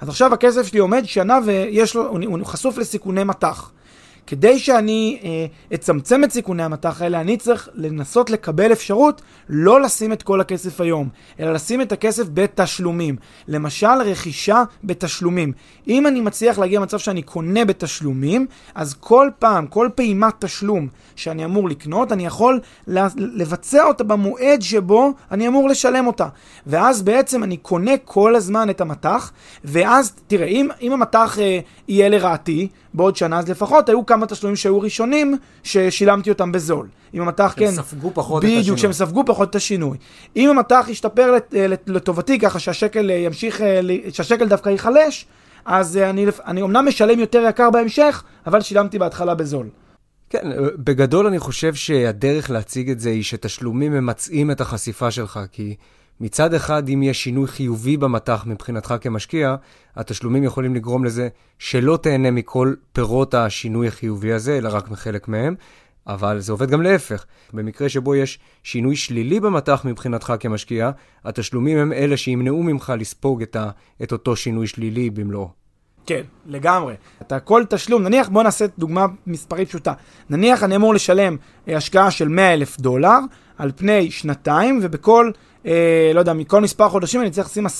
אז 0.00 0.08
עכשיו 0.08 0.34
הכסף 0.34 0.66
שלי 0.66 0.78
עומד 0.78 1.04
שנה 1.04 1.38
ויש 1.44 1.94
לו, 1.94 2.06
הוא, 2.06 2.18
הוא 2.24 2.46
חשוף 2.46 2.78
לסיכוני 2.78 3.24
מטח. 3.24 3.70
כדי 4.26 4.58
שאני 4.58 5.18
אה, 5.24 5.46
אצמצם 5.74 6.24
את 6.24 6.32
סיכוני 6.32 6.62
המטח 6.62 7.02
האלה, 7.02 7.20
אני 7.20 7.36
צריך 7.36 7.68
לנסות 7.74 8.30
לקבל 8.30 8.72
אפשרות 8.72 9.22
לא 9.48 9.80
לשים 9.80 10.12
את 10.12 10.22
כל 10.22 10.40
הכסף 10.40 10.80
היום, 10.80 11.08
אלא 11.40 11.52
לשים 11.52 11.80
את 11.80 11.92
הכסף 11.92 12.24
בתשלומים. 12.34 13.16
למשל, 13.48 14.02
רכישה 14.04 14.62
בתשלומים. 14.84 15.52
אם 15.88 16.06
אני 16.06 16.20
מצליח 16.20 16.58
להגיע 16.58 16.80
למצב 16.80 16.98
שאני 16.98 17.22
קונה 17.22 17.64
בתשלומים, 17.64 18.46
אז 18.74 18.94
כל 18.94 19.30
פעם, 19.38 19.66
כל 19.66 19.88
פעימת 19.94 20.34
תשלום 20.38 20.88
שאני 21.16 21.44
אמור 21.44 21.68
לקנות, 21.68 22.12
אני 22.12 22.26
יכול 22.26 22.60
לבצע 23.16 23.84
אותה 23.84 24.04
במועד 24.04 24.62
שבו 24.62 25.12
אני 25.30 25.48
אמור 25.48 25.68
לשלם 25.68 26.06
אותה. 26.06 26.28
ואז 26.66 27.02
בעצם 27.02 27.44
אני 27.44 27.56
קונה 27.56 27.92
כל 28.04 28.36
הזמן 28.36 28.70
את 28.70 28.80
המטח, 28.80 29.32
ואז, 29.64 30.12
תראה, 30.26 30.46
אם, 30.46 30.68
אם 30.80 30.92
המטח 30.92 31.38
אה, 31.38 31.58
יהיה 31.88 32.08
לרעתי, 32.08 32.68
בעוד 32.94 33.16
שנה, 33.16 33.38
אז 33.38 33.48
לפחות 33.48 33.88
היו 33.88 34.06
כמה 34.06 34.26
תשלומים 34.26 34.56
שהיו 34.56 34.80
ראשונים, 34.80 35.36
ששילמתי 35.62 36.30
אותם 36.30 36.52
בזול. 36.52 36.86
אם 37.14 37.22
המטח, 37.22 37.54
כן... 37.56 37.70
ספגו 37.70 38.10
פחות 38.14 38.42
בדיוק, 38.42 38.58
את 38.58 38.60
השינוי. 38.60 38.62
בדיוק, 38.62 38.78
שהם 38.78 38.92
ספגו 38.92 39.24
פחות 39.26 39.50
את 39.50 39.54
השינוי. 39.54 39.98
אם 40.36 40.50
המטח 40.50 40.86
ישתפר 40.88 41.34
אה, 41.54 41.66
לטובתי, 41.86 42.38
ככה 42.38 42.58
שהשקל 42.58 43.10
אה, 43.10 43.16
ימשיך, 43.16 43.60
אה, 43.60 43.80
שהשקל 44.12 44.48
דווקא 44.48 44.68
ייחלש, 44.68 45.26
אז 45.64 45.96
אני, 45.96 46.26
אני 46.46 46.62
אומנם 46.62 46.86
משלם 46.88 47.20
יותר 47.20 47.44
יקר 47.48 47.70
בהמשך, 47.70 48.22
אבל 48.46 48.60
שילמתי 48.60 48.98
בהתחלה 48.98 49.34
בזול. 49.34 49.68
כן, 50.30 50.50
בגדול 50.76 51.26
אני 51.26 51.38
חושב 51.38 51.74
שהדרך 51.74 52.50
להציג 52.50 52.90
את 52.90 53.00
זה 53.00 53.10
היא 53.10 53.22
שתשלומים 53.22 53.92
ממצעים 53.92 54.50
את 54.50 54.60
החשיפה 54.60 55.10
שלך, 55.10 55.40
כי 55.52 55.74
מצד 56.20 56.54
אחד, 56.54 56.88
אם 56.88 57.02
יש 57.02 57.24
שינוי 57.24 57.46
חיובי 57.46 57.96
במטח 57.96 58.44
מבחינתך 58.46 58.94
כמשקיע, 59.00 59.54
התשלומים 59.96 60.44
יכולים 60.44 60.74
לגרום 60.74 61.04
לזה 61.04 61.28
שלא 61.58 61.98
תהנה 62.02 62.30
מכל 62.30 62.74
פירות 62.92 63.34
השינוי 63.34 63.88
החיובי 63.88 64.32
הזה, 64.32 64.58
אלא 64.58 64.68
רק 64.72 64.90
מחלק 64.90 65.28
מהם. 65.28 65.54
אבל 66.06 66.40
זה 66.40 66.52
עובד 66.52 66.70
גם 66.70 66.82
להפך. 66.82 67.24
במקרה 67.52 67.88
שבו 67.88 68.14
יש 68.14 68.38
שינוי 68.62 68.96
שלילי 68.96 69.40
במטח 69.40 69.84
מבחינתך 69.84 70.34
כמשקיע, 70.40 70.90
התשלומים 71.24 71.78
הם 71.78 71.92
אלה 71.92 72.16
שימנעו 72.16 72.62
ממך 72.62 72.92
לספוג 72.98 73.42
את, 73.42 73.56
ה, 73.56 73.70
את 74.02 74.12
אותו 74.12 74.36
שינוי 74.36 74.66
שלילי 74.66 75.10
במלואו. 75.10 75.48
כן, 76.06 76.22
לגמרי. 76.46 76.94
אתה 77.22 77.40
כל 77.40 77.64
תשלום, 77.68 78.02
נניח, 78.02 78.28
בוא 78.28 78.42
נעשה 78.42 78.64
דוגמה 78.78 79.06
מספרית 79.26 79.68
פשוטה. 79.68 79.92
נניח 80.30 80.62
אני 80.62 80.76
אמור 80.76 80.94
לשלם 80.94 81.36
אה, 81.68 81.76
השקעה 81.76 82.10
של 82.10 82.28
100 82.28 82.54
אלף 82.54 82.78
דולר 82.80 83.18
על 83.58 83.72
פני 83.76 84.10
שנתיים, 84.10 84.80
ובכל 84.82 85.30
אה, 85.66 86.10
לא 86.14 86.20
יודע, 86.20 86.32
מכל 86.32 86.60
מספר 86.60 86.88
חודשים 86.88 87.20
אני 87.20 87.30
צריך 87.30 87.48
לשים 87.48 87.66
10% 87.66 87.70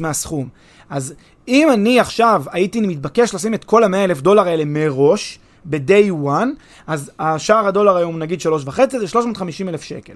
מהסכום. 0.00 0.48
אז 0.90 1.14
אם 1.48 1.70
אני 1.72 2.00
עכשיו 2.00 2.44
הייתי 2.52 2.80
מתבקש 2.80 3.34
לשים 3.34 3.54
את 3.54 3.64
כל 3.64 3.84
ה-100 3.84 3.96
אלף 3.96 4.20
דולר 4.20 4.48
האלה 4.48 4.64
מראש, 4.66 5.38
ב-day 5.64 6.26
one, 6.26 6.48
אז 6.86 7.10
השער 7.18 7.66
הדולר 7.66 7.96
היום 7.96 8.18
נגיד 8.18 8.40
3.5, 8.66 8.80
זה 8.90 9.08
350 9.08 9.68
אלף 9.68 9.82
שקל. 9.82 10.12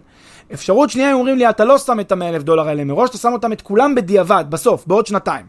אפשרות 0.54 0.90
שנייה, 0.90 1.12
אומרים 1.12 1.38
לי, 1.38 1.50
אתה 1.50 1.64
לא 1.64 1.78
שם 1.78 2.00
את 2.00 2.12
ה-100 2.12 2.24
אלף 2.24 2.42
דולר 2.42 2.68
האלה 2.68 2.84
מראש, 2.84 3.10
אתה 3.10 3.18
שם 3.18 3.32
אותם 3.32 3.52
את 3.52 3.60
כולם 3.60 3.94
בדיעבד, 3.94 4.44
בסוף, 4.48 4.86
בעוד 4.86 5.06
שנתיים. 5.06 5.46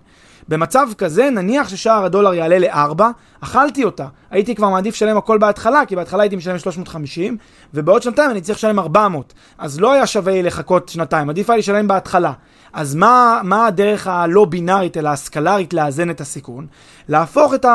במצב 0.49 0.87
כזה, 0.97 1.29
נניח 1.29 1.69
ששער 1.69 2.05
הדולר 2.05 2.33
יעלה 2.33 2.59
ל-4, 2.59 3.03
אכלתי 3.41 3.83
אותה. 3.83 4.05
הייתי 4.31 4.55
כבר 4.55 4.69
מעדיף 4.69 4.95
לשלם 4.95 5.17
הכל 5.17 5.37
בהתחלה, 5.37 5.85
כי 5.85 5.95
בהתחלה 5.95 6.23
הייתי 6.23 6.35
משלם 6.35 6.57
350, 6.57 7.37
ובעוד 7.73 8.01
שנתיים 8.01 8.31
אני 8.31 8.41
צריך 8.41 8.57
לשלם 8.57 8.79
400. 8.79 9.33
אז 9.57 9.79
לא 9.79 9.91
היה 9.93 10.07
שווה 10.07 10.33
לי 10.33 10.43
לחכות 10.43 10.89
שנתיים, 10.89 11.29
עדיף 11.29 11.49
היה 11.49 11.55
לי 11.55 11.59
לשלם 11.59 11.87
בהתחלה. 11.87 12.33
אז 12.73 12.95
מה, 12.95 13.41
מה 13.43 13.67
הדרך 13.67 14.07
הלא 14.07 14.45
בינארית, 14.45 14.97
אלא 14.97 15.09
הסקלרית 15.09 15.73
לאזן 15.73 16.09
את 16.09 16.21
הסיכון? 16.21 16.67
להפוך 17.09 17.53
את 17.53 17.65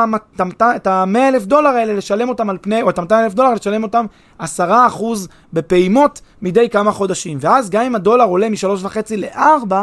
ה-100 0.87 1.17
אלף 1.17 1.45
דולר 1.45 1.69
האלה, 1.69 1.93
לשלם 1.93 2.29
אותם 2.29 2.49
על 2.49 2.57
פני, 2.61 2.81
או 2.81 2.89
את 2.89 2.99
ה-200 2.99 3.13
אלף 3.13 3.33
דולר, 3.33 3.53
לשלם 3.53 3.83
אותם 3.83 4.05
10% 4.41 4.43
בפעימות 5.53 6.21
מדי 6.41 6.69
כמה 6.69 6.91
חודשים. 6.91 7.37
ואז 7.41 7.69
גם 7.69 7.83
אם 7.83 7.95
הדולר 7.95 8.23
עולה 8.23 8.49
מ-3.5 8.49 8.97
ל-4, 9.17 9.73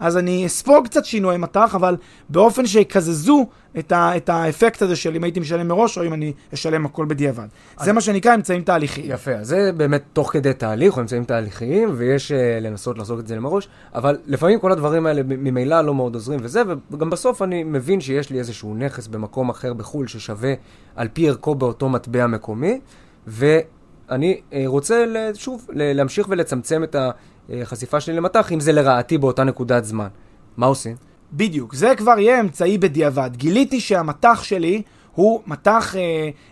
אז 0.00 0.16
אני 0.16 0.46
אספוג 0.46 0.84
קצת 0.84 1.04
שינוי 1.04 1.36
מטח, 1.36 1.74
אבל 1.74 1.96
באופן 2.28 2.66
שיקזזו 2.66 3.46
את, 3.78 3.92
ה, 3.92 4.16
את 4.16 4.28
האפקט 4.28 4.82
הזה 4.82 4.96
של 4.96 5.16
אם 5.16 5.24
הייתי 5.24 5.40
משלם 5.40 5.68
מראש, 5.68 5.98
או 5.98 6.04
אם 6.04 6.14
אני 6.14 6.32
אשלם 6.54 6.86
הכל 6.86 7.04
בדיעבד. 7.04 7.46
אז... 7.76 7.84
זה 7.84 7.92
מה 7.92 8.00
שנקרא 8.00 8.34
אמצעים 8.34 8.62
תהליכיים. 8.62 9.10
יפה, 9.10 9.32
אז 9.32 9.46
זה 9.46 9.70
באמת 9.76 10.02
תוך 10.12 10.32
כדי 10.32 10.52
תהליך, 10.52 10.96
או 10.96 11.02
אמצעים 11.02 11.24
תהליכיים, 11.24 11.88
ויש 11.96 12.32
uh, 12.32 12.34
לנסות 12.60 12.98
לעשות 12.98 13.18
את 13.18 13.26
זה 13.26 13.40
מראש, 13.40 13.68
אבל 13.94 14.18
לפעמים 14.26 14.60
כל 14.60 14.72
הדברים 14.72 15.06
האלה 15.06 15.22
ממילא 15.24 15.80
לא 15.80 15.94
מאוד 15.94 16.14
עוזרים 16.14 16.40
וזה, 16.42 16.62
וגם 16.90 17.10
בסוף 17.10 17.42
אני 17.42 17.64
מבין 17.64 18.00
שיש 18.00 18.30
לי 18.30 18.38
איזשהו 18.38 18.74
נכס 18.74 19.06
במקום 19.06 19.48
אחר 19.48 19.72
בחו"ל 19.72 20.06
ששווה 20.06 20.54
על 20.96 21.08
פי 21.12 21.28
ערכו 21.28 21.54
באותו 21.54 21.88
מטבע 21.88 22.26
מקומי, 22.26 22.80
ואני 23.26 24.40
uh, 24.50 24.54
רוצה, 24.66 25.04
שוב, 25.34 25.66
להמשיך 25.72 26.26
ולצמצם 26.30 26.84
את 26.84 26.94
ה... 26.94 27.10
החשיפה 27.50 28.00
שלי 28.00 28.14
למטח, 28.14 28.52
אם 28.52 28.60
זה 28.60 28.72
לרעתי 28.72 29.18
באותה 29.18 29.44
נקודת 29.44 29.84
זמן. 29.84 30.08
מה 30.56 30.66
עושים? 30.66 30.96
בדיוק, 31.32 31.74
זה 31.74 31.94
כבר 31.96 32.18
יהיה 32.18 32.40
אמצעי 32.40 32.78
בדיעבד. 32.78 33.30
גיליתי 33.36 33.80
שהמטח 33.80 34.42
שלי 34.42 34.82
הוא 35.14 35.40
מטח, 35.46 35.96
אה, 35.96 36.00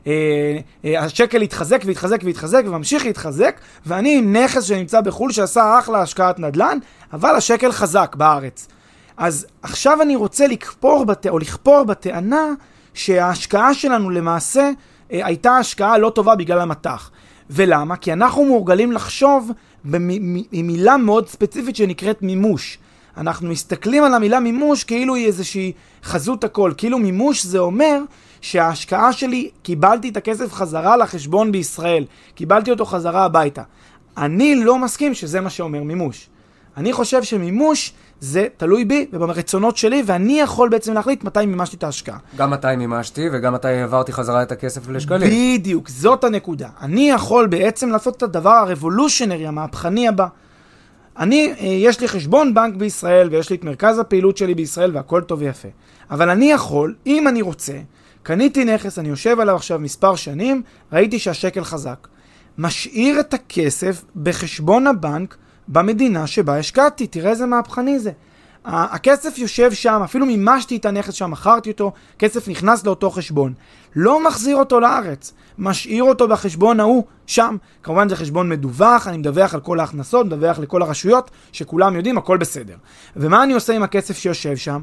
אה, 0.07 0.59
אה, 0.85 1.05
השקל 1.05 1.43
התחזק 1.43 1.81
והתחזק 1.85 2.21
והתחזק 2.25 2.63
וממשיך 2.67 3.07
להתחזק, 3.07 3.61
ואני 3.87 4.19
עם 4.19 4.37
נכס 4.37 4.65
שנמצא 4.65 5.01
בחו"ל 5.01 5.33
שעשה 5.33 5.79
אחלה 5.79 6.03
השקעת 6.03 6.39
נדל"ן, 6.39 6.79
אבל 7.13 7.35
השקל 7.35 7.73
חזק 7.73 8.17
בארץ. 8.19 8.69
אז 9.17 9.47
עכשיו 9.63 10.03
אני 10.03 10.17
רוצה 10.17 10.47
לקפור, 10.47 11.05
בת... 11.05 11.27
או 11.27 11.39
לכפור 11.39 11.85
בטענה 11.85 12.53
שההשקעה 12.95 13.75
שלנו 13.75 14.11
למעשה 14.11 14.71
אה, 15.13 15.27
הייתה 15.27 15.57
השקעה 15.57 15.99
לא 15.99 16.11
טובה 16.11 16.35
בגלל 16.35 16.61
המטח. 16.61 17.11
ולמה? 17.51 17.97
כי 17.97 18.13
אנחנו 18.13 18.45
מורגלים 18.45 18.93
לחשוב 18.93 19.53
עם 20.53 20.67
מילה 20.67 20.97
מאוד 20.97 21.29
ספציפית 21.29 21.77
שנקראת 21.77 22.23
מימוש. 22.23 22.79
אנחנו 23.17 23.49
מסתכלים 23.49 24.05
על 24.05 24.15
המילה 24.15 24.41
מימוש 24.41 24.85
כאילו 24.85 25.15
היא 25.15 25.27
איזושהי 25.27 25.73
חזות 26.05 26.45
הכל. 26.45 26.73
כאילו 26.77 26.99
מימוש 26.99 27.45
זה 27.45 27.59
אומר 27.59 28.01
שההשקעה 28.41 29.13
שלי, 29.13 29.51
קיבלתי 29.63 30.09
את 30.09 30.17
הכסף 30.17 30.53
חזרה 30.53 30.97
לחשבון 30.97 31.53
בישראל. 31.53 32.05
קיבלתי 32.35 32.71
אותו 32.71 32.85
חזרה 32.85 33.25
הביתה. 33.25 33.63
אני 34.17 34.55
לא 34.55 34.79
מסכים 34.79 35.15
שזה 35.15 35.41
מה 35.41 35.51
שאומר 35.51 35.83
מימוש. 35.83 36.29
אני 36.77 36.93
חושב 36.93 37.23
שמימוש 37.23 37.93
זה 38.21 38.47
תלוי 38.57 38.85
בי 38.85 39.07
וברצונות 39.13 39.77
שלי, 39.77 40.03
ואני 40.07 40.41
יכול 40.41 40.69
בעצם 40.69 40.95
להחליט 40.95 41.25
מתי 41.25 41.47
מימשתי 41.47 41.77
את 41.77 41.85
ההשקעה. 41.85 42.19
גם 42.37 42.51
מתי 42.51 42.77
מימשתי 42.77 43.29
וגם 43.33 43.55
מתי 43.55 43.69
העברתי 43.69 44.13
חזרה 44.13 44.43
את 44.43 44.53
הכסף 44.53 44.89
לשקלים. 44.89 45.31
בדיוק, 45.31 45.89
זאת 45.89 46.25
הנקודה. 46.25 46.69
אני 46.81 47.11
יכול 47.11 47.47
בעצם 47.47 47.91
לעשות 47.91 48.17
את 48.17 48.23
הדבר 48.23 48.51
הרבולושנרי, 48.51 49.47
המהפכני 49.47 50.09
הבא. 50.09 50.27
אני, 51.19 51.53
אה, 51.61 51.67
יש 51.67 52.01
לי 52.01 52.09
חשבון 52.09 52.55
בנק 52.55 52.75
בישראל, 52.75 53.29
ויש 53.31 53.51
לי 53.51 53.57
את 53.57 53.65
מרכז 53.65 53.99
הפעילות 53.99 54.37
שלי 54.37 54.55
בישראל, 54.55 54.97
והכל 54.97 55.21
טוב 55.21 55.41
ויפה. 55.41 55.69
אבל 56.11 56.31
אני 56.31 56.53
יכול, 56.53 56.95
אם 57.07 57.29
אני 57.29 57.43
רוצה, 57.43 57.79
קניתי 58.23 58.65
נכס, 58.65 58.99
אני 58.99 59.09
יושב 59.09 59.41
עליו 59.41 59.57
עכשיו 59.57 59.79
מספר 59.79 60.17
שנים, 60.17 60.63
ראיתי 60.93 61.19
שהשקל 61.19 61.65
חזק. 61.65 62.09
משאיר 62.59 63.21
את 63.21 63.35
הכסף 63.35 64.05
בחשבון 64.17 64.87
הבנק, 64.87 65.37
במדינה 65.69 66.27
שבה 66.27 66.59
השקעתי, 66.59 67.07
תראה 67.07 67.31
איזה 67.31 67.47
מהפכני 67.47 67.99
זה. 67.99 68.11
הכסף 68.65 69.39
יושב 69.39 69.73
שם, 69.73 70.01
אפילו 70.05 70.27
מימשתי 70.27 70.77
את 70.77 70.87
הנכס 70.87 71.15
שם, 71.15 71.31
מכרתי 71.31 71.71
אותו, 71.71 71.93
כסף 72.19 72.49
נכנס 72.49 72.87
לאותו 72.87 73.11
חשבון. 73.11 73.53
לא 73.97 74.27
מחזיר 74.27 74.57
אותו 74.57 74.81
לארץ, 74.81 75.33
משאיר 75.59 76.05
אותו 76.05 76.29
בחשבון 76.29 76.81
ההוא, 76.81 77.05
שם. 77.27 77.57
כמובן 77.83 78.09
זה 78.09 78.17
חשבון 78.17 78.49
מדווח, 78.49 79.09
אני 79.09 79.17
מדווח 79.17 79.55
על 79.55 79.61
כל 79.61 79.81
ההכנסות, 79.81 80.27
מדווח 80.27 80.59
לכל 80.59 80.83
הרשויות, 80.83 81.31
שכולם 81.53 81.97
יודעים, 81.97 82.19
הכל 82.19 82.37
בסדר. 82.37 82.77
ומה 83.17 83.43
אני 83.43 83.53
עושה 83.53 83.77
עם 83.77 83.83
הכסף 83.83 84.19
שיושב 84.19 84.57
שם? 84.57 84.83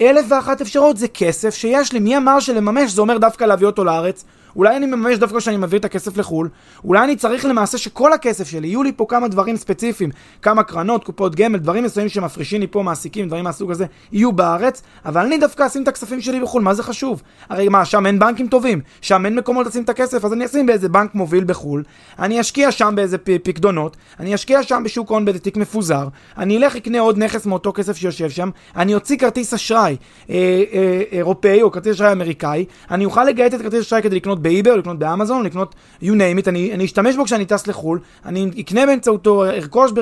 אלף 0.00 0.26
ואחת 0.28 0.60
אפשרות 0.60 0.96
זה 0.96 1.08
כסף 1.08 1.54
שיש 1.54 1.92
לי, 1.92 1.98
מי 1.98 2.16
אמר 2.16 2.40
שלממש 2.40 2.92
זה 2.92 3.00
אומר 3.00 3.18
דווקא 3.18 3.44
להביא 3.44 3.66
אותו 3.66 3.84
לארץ? 3.84 4.24
אולי 4.56 4.76
אני 4.76 4.86
מממש 4.86 5.18
דווקא 5.18 5.38
כשאני 5.38 5.56
מעביר 5.56 5.80
את 5.80 5.84
הכסף 5.84 6.16
לחו"ל, 6.16 6.48
אולי 6.84 7.04
אני 7.04 7.16
צריך 7.16 7.44
למעשה 7.44 7.78
שכל 7.78 8.12
הכסף 8.12 8.48
שלי, 8.48 8.68
יהיו 8.68 8.82
לי 8.82 8.92
פה 8.96 9.06
כמה 9.08 9.28
דברים 9.28 9.56
ספציפיים, 9.56 10.10
כמה 10.42 10.62
קרנות, 10.62 11.04
קופות 11.04 11.34
גמל, 11.34 11.58
דברים 11.58 11.84
מסוימים 11.84 12.08
שמפרישים 12.08 12.60
לי 12.60 12.66
פה 12.66 12.82
מעסיקים, 12.82 13.26
דברים 13.26 13.44
מהסוג 13.44 13.70
הזה, 13.70 13.86
יהיו 14.12 14.32
בארץ, 14.32 14.82
אבל 15.04 15.26
אני 15.26 15.38
דווקא 15.38 15.66
אשים 15.66 15.82
את 15.82 15.88
הכספים 15.88 16.20
שלי 16.20 16.40
בחו"ל, 16.40 16.62
מה 16.62 16.74
זה 16.74 16.82
חשוב? 16.82 17.22
הרי 17.48 17.68
מה, 17.68 17.84
שם 17.84 18.06
אין 18.06 18.18
בנקים 18.18 18.48
טובים, 18.48 18.80
שם 19.00 19.26
אין 19.26 19.34
מקומות 19.34 19.66
לשים 19.66 19.82
את 19.82 19.88
הכסף, 19.88 20.24
אז 20.24 20.32
אני 20.32 20.46
אשים 20.46 20.66
באיזה 20.66 20.88
בנק 20.88 21.14
מוביל 21.14 21.44
בחו"ל, 21.44 21.82
אני 22.18 22.40
אשקיע 22.40 22.72
שם 22.72 22.92
באיזה 22.96 23.18
פקדונות, 23.18 23.96
אני 24.20 24.34
אשקיע 24.34 24.62
שם 24.62 24.82
בשוק 24.84 25.10
הון 25.10 25.24
באיזה 25.24 25.40
תיק 25.40 25.56
מפוזר, 25.56 26.08
אני 26.38 26.56
אלך 26.56 26.76
אקנה 26.76 27.00
עוד 27.00 27.18
נכס 27.18 27.46
מאותו 27.46 27.72
כסף 27.72 27.96
שיושב 27.96 28.30
שם, 28.30 28.50
אני 28.76 28.94
אוציא 28.94 29.16
כרטיס 29.16 29.54
אשראי 29.54 29.96
אה, 30.30 30.62
אה, 30.72 31.02
אירופאי 31.12 31.62
או 31.62 31.70
כרטיס 31.70 31.94
אשראי 31.94 32.12
אמריקאי, 32.12 32.64
אני 32.90 33.04
אוכל 33.04 33.24
לגייט 33.24 33.54
את 33.54 33.62
כרטיס 33.62 33.80
אשראי 33.80 34.02
כדי 34.02 34.16
לקנות 34.16 34.42
באיבר, 34.44 34.72
או 34.72 34.76
לקנות 34.76 34.98
באמזון, 34.98 35.38
או 35.38 35.42
לקנות 35.42 35.74
you 36.02 36.06
name 36.06 36.44
it, 36.44 36.48
אני, 36.48 36.72
אני 36.74 36.84
אשתמש 36.84 37.16
בו 37.16 37.24
כשאני 37.24 37.44
טס 37.44 37.66
לחו"ל, 37.66 37.98
אני 38.26 38.50
אקנה 38.60 38.86
באמצעותו, 38.86 39.44
ארכוש 39.44 39.92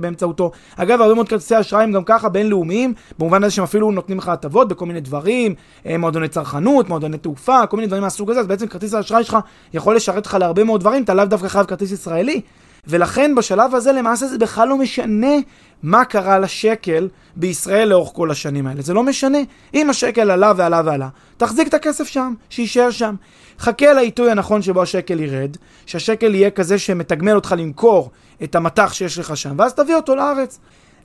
באמצעותו. 0.00 0.50
אגב, 0.76 1.00
הרבה 1.00 1.14
מאוד 1.14 1.28
כרטיסי 1.28 1.60
אשראי 1.60 1.82
הם 1.82 1.92
גם 1.92 2.04
ככה 2.04 2.28
בינלאומיים, 2.28 2.94
במובן 3.18 3.44
הזה 3.44 3.54
שהם 3.54 3.64
אפילו 3.64 3.90
נותנים 3.90 4.18
לך 4.18 4.28
הטבות 4.28 4.68
בכל 4.68 4.86
מיני 4.86 5.00
דברים, 5.00 5.54
אה, 5.86 5.98
מועדוני 5.98 6.28
צרכנות, 6.28 6.88
מועדוני 6.88 7.18
תעופה, 7.18 7.66
כל 7.66 7.76
מיני 7.76 7.86
דברים 7.86 8.02
מהסוג 8.02 8.30
הזה, 8.30 8.40
אז 8.40 8.46
בעצם 8.46 8.66
כרטיס 8.66 8.94
האשראי 8.94 9.24
שלך 9.24 9.38
יכול 9.74 9.96
לשרת 9.96 10.26
לך 10.26 10.34
להרבה 10.40 10.64
מאוד 10.64 10.80
דברים, 10.80 11.02
אתה 11.02 11.14
לאו 11.14 11.24
דווקא 11.24 11.48
חייב 11.48 11.66
כרטיס 11.66 11.92
ישראלי. 11.92 12.40
ולכן 12.86 13.34
בשלב 13.34 13.74
הזה 13.74 13.92
למעשה 13.92 14.26
זה 14.26 14.38
בכלל 14.38 14.68
לא 14.68 14.78
משנה 14.78 15.36
מה 15.82 16.04
קרה 16.04 16.38
לשקל 16.38 17.08
בישראל 17.36 17.88
לאורך 17.88 18.10
כל 18.14 18.30
השנים 18.30 18.66
האלה. 18.66 18.82
זה 18.82 18.94
לא 18.94 19.02
משנה. 19.02 19.38
אם 19.74 19.90
השקל 19.90 20.30
עלה 20.30 20.52
ועלה 20.56 20.82
ועלה, 20.84 21.08
תחזיק 21.36 21.68
את 21.68 21.74
הכסף 21.74 22.08
שם, 22.08 22.34
שיישאר 22.50 22.90
שם. 22.90 23.14
חכה 23.58 23.92
לעיתוי 23.92 24.30
הנכון 24.30 24.62
שבו 24.62 24.82
השקל 24.82 25.20
ירד, 25.20 25.56
שהשקל 25.86 26.34
יהיה 26.34 26.50
כזה 26.50 26.78
שמתגמל 26.78 27.34
אותך 27.34 27.54
למכור 27.58 28.10
את 28.42 28.54
המטח 28.54 28.92
שיש 28.92 29.18
לך 29.18 29.36
שם, 29.36 29.54
ואז 29.58 29.74
תביא 29.74 29.94
אותו 29.94 30.16
לארץ. 30.16 30.58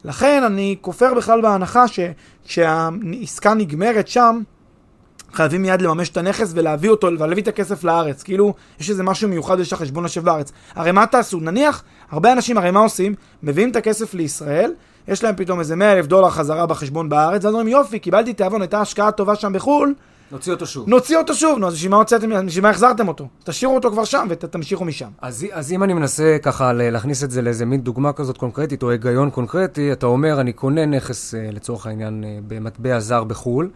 לכן 0.05 0.43
אני 0.43 0.75
כופר 0.81 1.13
בכלל 1.13 1.41
בהנחה 1.41 1.85
שכשהעסקה 1.87 3.53
נגמרת 3.53 4.07
שם, 4.07 4.41
חייבים 5.37 5.61
מיד 5.61 5.81
לממש 5.81 6.09
את 6.09 6.17
הנכס 6.17 6.51
ולהביא 6.55 6.89
אותו, 6.89 7.07
ולהביא 7.07 7.43
את 7.43 7.47
הכסף 7.47 7.83
לארץ. 7.83 8.23
כאילו, 8.23 8.53
יש 8.79 8.89
איזה 8.89 9.03
משהו 9.03 9.29
מיוחד 9.29 9.59
יש 9.59 9.73
החשבון 9.73 10.03
לשב 10.03 10.23
בארץ. 10.23 10.51
הרי 10.75 10.91
מה 10.91 11.05
תעשו? 11.05 11.39
נניח, 11.39 11.83
הרבה 12.11 12.33
אנשים, 12.33 12.57
הרי 12.57 12.71
מה 12.71 12.79
עושים? 12.79 13.15
מביאים 13.43 13.71
את 13.71 13.75
הכסף 13.75 14.13
לישראל, 14.13 14.73
יש 15.07 15.23
להם 15.23 15.35
פתאום 15.35 15.59
איזה 15.59 15.75
100 15.75 15.93
אלף 15.93 16.05
דולר 16.05 16.29
חזרה 16.29 16.65
בחשבון 16.65 17.09
בארץ, 17.09 17.45
ואז 17.45 17.53
אומרים, 17.53 17.67
יופי, 17.67 17.99
קיבלתי 17.99 18.33
תיאבון, 18.33 18.61
הייתה 18.61 18.81
השקעה 18.81 19.11
טובה 19.11 19.35
שם 19.35 19.53
בחו"ל, 19.53 19.93
נוציא 20.31 20.51
אותו 20.51 20.65
שוב. 20.65 20.89
נוציא 20.89 21.17
אותו 21.17 21.33
שוב, 21.33 21.59
נו, 21.59 21.67
אז 21.67 21.73
בשביל 21.73 21.91
מה 21.91 21.97
הוצאתם, 21.97 22.45
בשביל 22.45 22.63
מה 22.63 22.69
החזרתם 22.69 23.07
אותו? 23.07 23.27
תשאירו 23.43 23.75
אותו 23.75 23.91
כבר 23.91 24.05
שם 24.05 24.27
ותמשיכו 24.29 24.85
משם. 24.85 25.09
אז, 25.21 25.45
אז 25.51 25.71
אם 25.71 25.83
אני 25.83 25.93
מנסה 25.93 26.37
ככה 26.41 26.73
להכניס 26.73 27.23
את 27.23 27.31
זה 27.31 27.41
לאיזה 27.41 27.65
מין 27.65 27.81
דוגמה 27.81 28.13
כזאת 28.13 28.37
קונקרטית, 28.37 28.83
או 28.83 28.89
היגיון 28.89 29.29
קונקרטי, 29.29 29.91
אתה 29.91 30.05
אומר, 30.05 30.41
אני 30.41 30.53
קונה 30.53 30.85
נכס, 30.85 31.35
אה, 31.35 31.49
לצורך 31.51 31.87
העניין, 31.87 32.23
אה, 32.23 32.39
במטבע 32.47 32.99
זר 32.99 33.23
בחו"ל, 33.23 33.69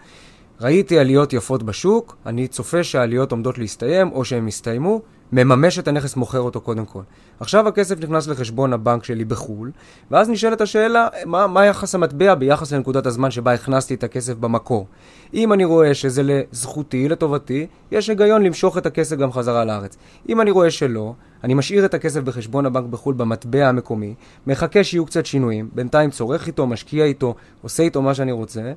ראיתי 0.62 1.00
עליות 1.00 1.34
יפות 1.34 1.64
בשוק, 1.64 2.16
אני 2.26 2.48
צופה 2.48 2.84
שהעליות 2.84 3.32
עומדות 3.32 3.58
להסתיים, 3.58 4.12
או 4.12 4.26
שהן 4.26 4.48
הסתיימו, 4.48 5.02
מממש 5.32 5.80
את 5.80 5.88
הנכס, 5.88 6.16
מוכר 6.16 6.40
אותו 6.40 6.62
קודם 6.62 6.86
כל. 6.86 7.02
עכשיו 7.40 7.68
הכסף 7.68 8.00
נכנס 8.00 8.28
לחשבון 8.28 8.74
הבנק 8.74 9.04
שלי 9.04 9.26
בחו"ל, 9.26 9.72
ואז 10.12 10.30
נשאלת 10.30 10.62
השאלה, 10.62 11.08
מה, 11.26 11.48
מה 11.48 11.66
יחס 11.66 11.96
המטבע 11.96 12.36
ביחס 12.36 12.74
לנקודת 12.74 13.06
הזמן 13.06 13.32
שבה 13.32 13.54
הכנסתי 13.54 13.94
את 13.94 14.04
הכסף 14.04 14.34
במקור? 14.34 14.88
אם 15.34 15.54
אני 15.54 15.66
רואה 15.66 15.94
שזה 15.94 16.22
לזכותי, 16.24 17.10
לטובתי, 17.10 17.68
יש 17.92 18.10
היגיון 18.10 18.44
למשוך 18.44 18.78
את 18.78 18.86
הכסף 18.86 19.16
גם 19.16 19.32
חזרה 19.32 19.66
לארץ. 19.66 19.98
אם 20.30 20.42
אני 20.42 20.52
רואה 20.52 20.72
שלא, 20.72 21.14
אני 21.44 21.54
משאיר 21.54 21.86
את 21.86 21.94
הכסף 21.94 22.22
בחשבון 22.22 22.66
הבנק 22.66 22.86
בחו"ל 22.86 23.14
במטבע 23.14 23.68
המקומי, 23.68 24.14
מחכה 24.48 24.84
שיהיו 24.84 25.06
קצת 25.06 25.26
שינויים, 25.26 25.70
בינתיים 25.74 26.10
צורך 26.10 26.48
איתו, 26.48 26.68
משקיע 26.68 27.06
איתו, 27.06 27.36
עושה 27.62 27.84
איתו 27.84 28.02
מה 28.02 28.14
שאני 28.14 28.32
רוצה, 28.32 28.72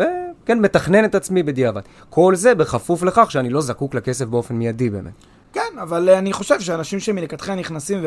וכן, 0.00 0.60
מתכנן 0.60 1.04
את 1.04 1.14
עצמי 1.14 1.42
בדיעבד. 1.42 1.80
כל 2.10 2.34
זה 2.34 2.54
בכפוף 2.54 3.02
לכך 3.02 3.30
שאני 3.30 3.50
לא 3.50 3.60
זקוק 3.60 3.94
לכסף 3.94 4.24
באופן 4.24 4.54
מיידי 4.54 4.90
באמת. 4.90 5.12
כן, 5.52 5.78
אבל 5.82 6.08
uh, 6.08 6.18
אני 6.18 6.32
חושב 6.32 6.60
שאנשים 6.60 7.00
שמלכתחילה 7.00 7.56
נכנסים, 7.56 8.04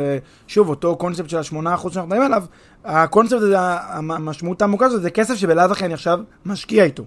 ושוב, 0.48 0.70
אותו 0.70 0.96
קונספט 0.96 1.30
של 1.30 1.38
ה-8% 1.38 1.46
שאנחנו 1.46 1.90
מדברים 1.90 2.22
עליו, 2.22 2.44
הקונספט 2.86 3.42
הזה, 3.42 3.56
המשמעות 3.60 4.62
העמוקה 4.62 4.90
שלו, 4.90 5.00
זה 5.00 5.10
כסף 5.10 5.36
שבלאו 5.36 5.72
הכי 5.72 5.86
אני 5.86 5.94
עכשיו 5.94 6.20
משקיע 6.46 6.84
איתו. 6.84 7.04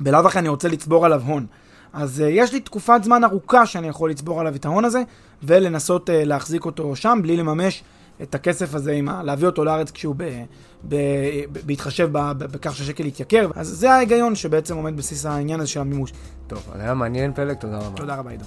בלאו 0.00 0.26
הכי 0.26 0.38
אני 0.38 0.48
רוצה 0.48 0.68
לצבור 0.68 1.06
עליו 1.06 1.22
הון. 1.26 1.46
אז 1.92 2.20
uh, 2.20 2.22
יש 2.22 2.52
לי 2.52 2.60
תקופת 2.60 3.00
זמן 3.04 3.24
ארוכה 3.24 3.66
שאני 3.66 3.88
יכול 3.88 4.10
לצבור 4.10 4.40
עליו 4.40 4.54
את 4.54 4.64
ההון 4.64 4.84
הזה, 4.84 5.02
ולנסות 5.42 6.08
uh, 6.08 6.12
להחזיק 6.12 6.64
אותו 6.64 6.96
שם 6.96 7.18
בלי 7.22 7.36
לממש 7.36 7.82
את 8.22 8.34
הכסף 8.34 8.74
הזה, 8.74 9.00
ה... 9.08 9.22
להביא 9.22 9.46
אותו 9.46 9.64
לארץ 9.64 9.90
כשהוא 9.90 10.14
ב... 10.18 10.24
ב... 10.88 10.96
ב... 11.52 11.58
בהתחשב 11.66 12.08
ב... 12.12 12.32
בכך 12.38 12.76
שהשקל 12.76 13.06
יתייקר. 13.06 13.50
אז 13.54 13.68
זה 13.68 13.92
ההיגיון 13.92 14.34
שבעצם 14.34 14.76
עומד 14.76 14.96
בסיס 14.96 15.26
העניין 15.26 15.60
הזה 15.60 15.68
של 15.68 15.80
המימוש. 15.80 16.12
טוב, 16.46 16.70
היה 16.74 16.94
מעניין 16.94 17.32
פלג, 17.32 17.56
תודה 17.56 17.78
רבה. 17.78 17.96
תודה 17.96 18.14
רבה, 18.14 18.30
עידו. 18.30 18.44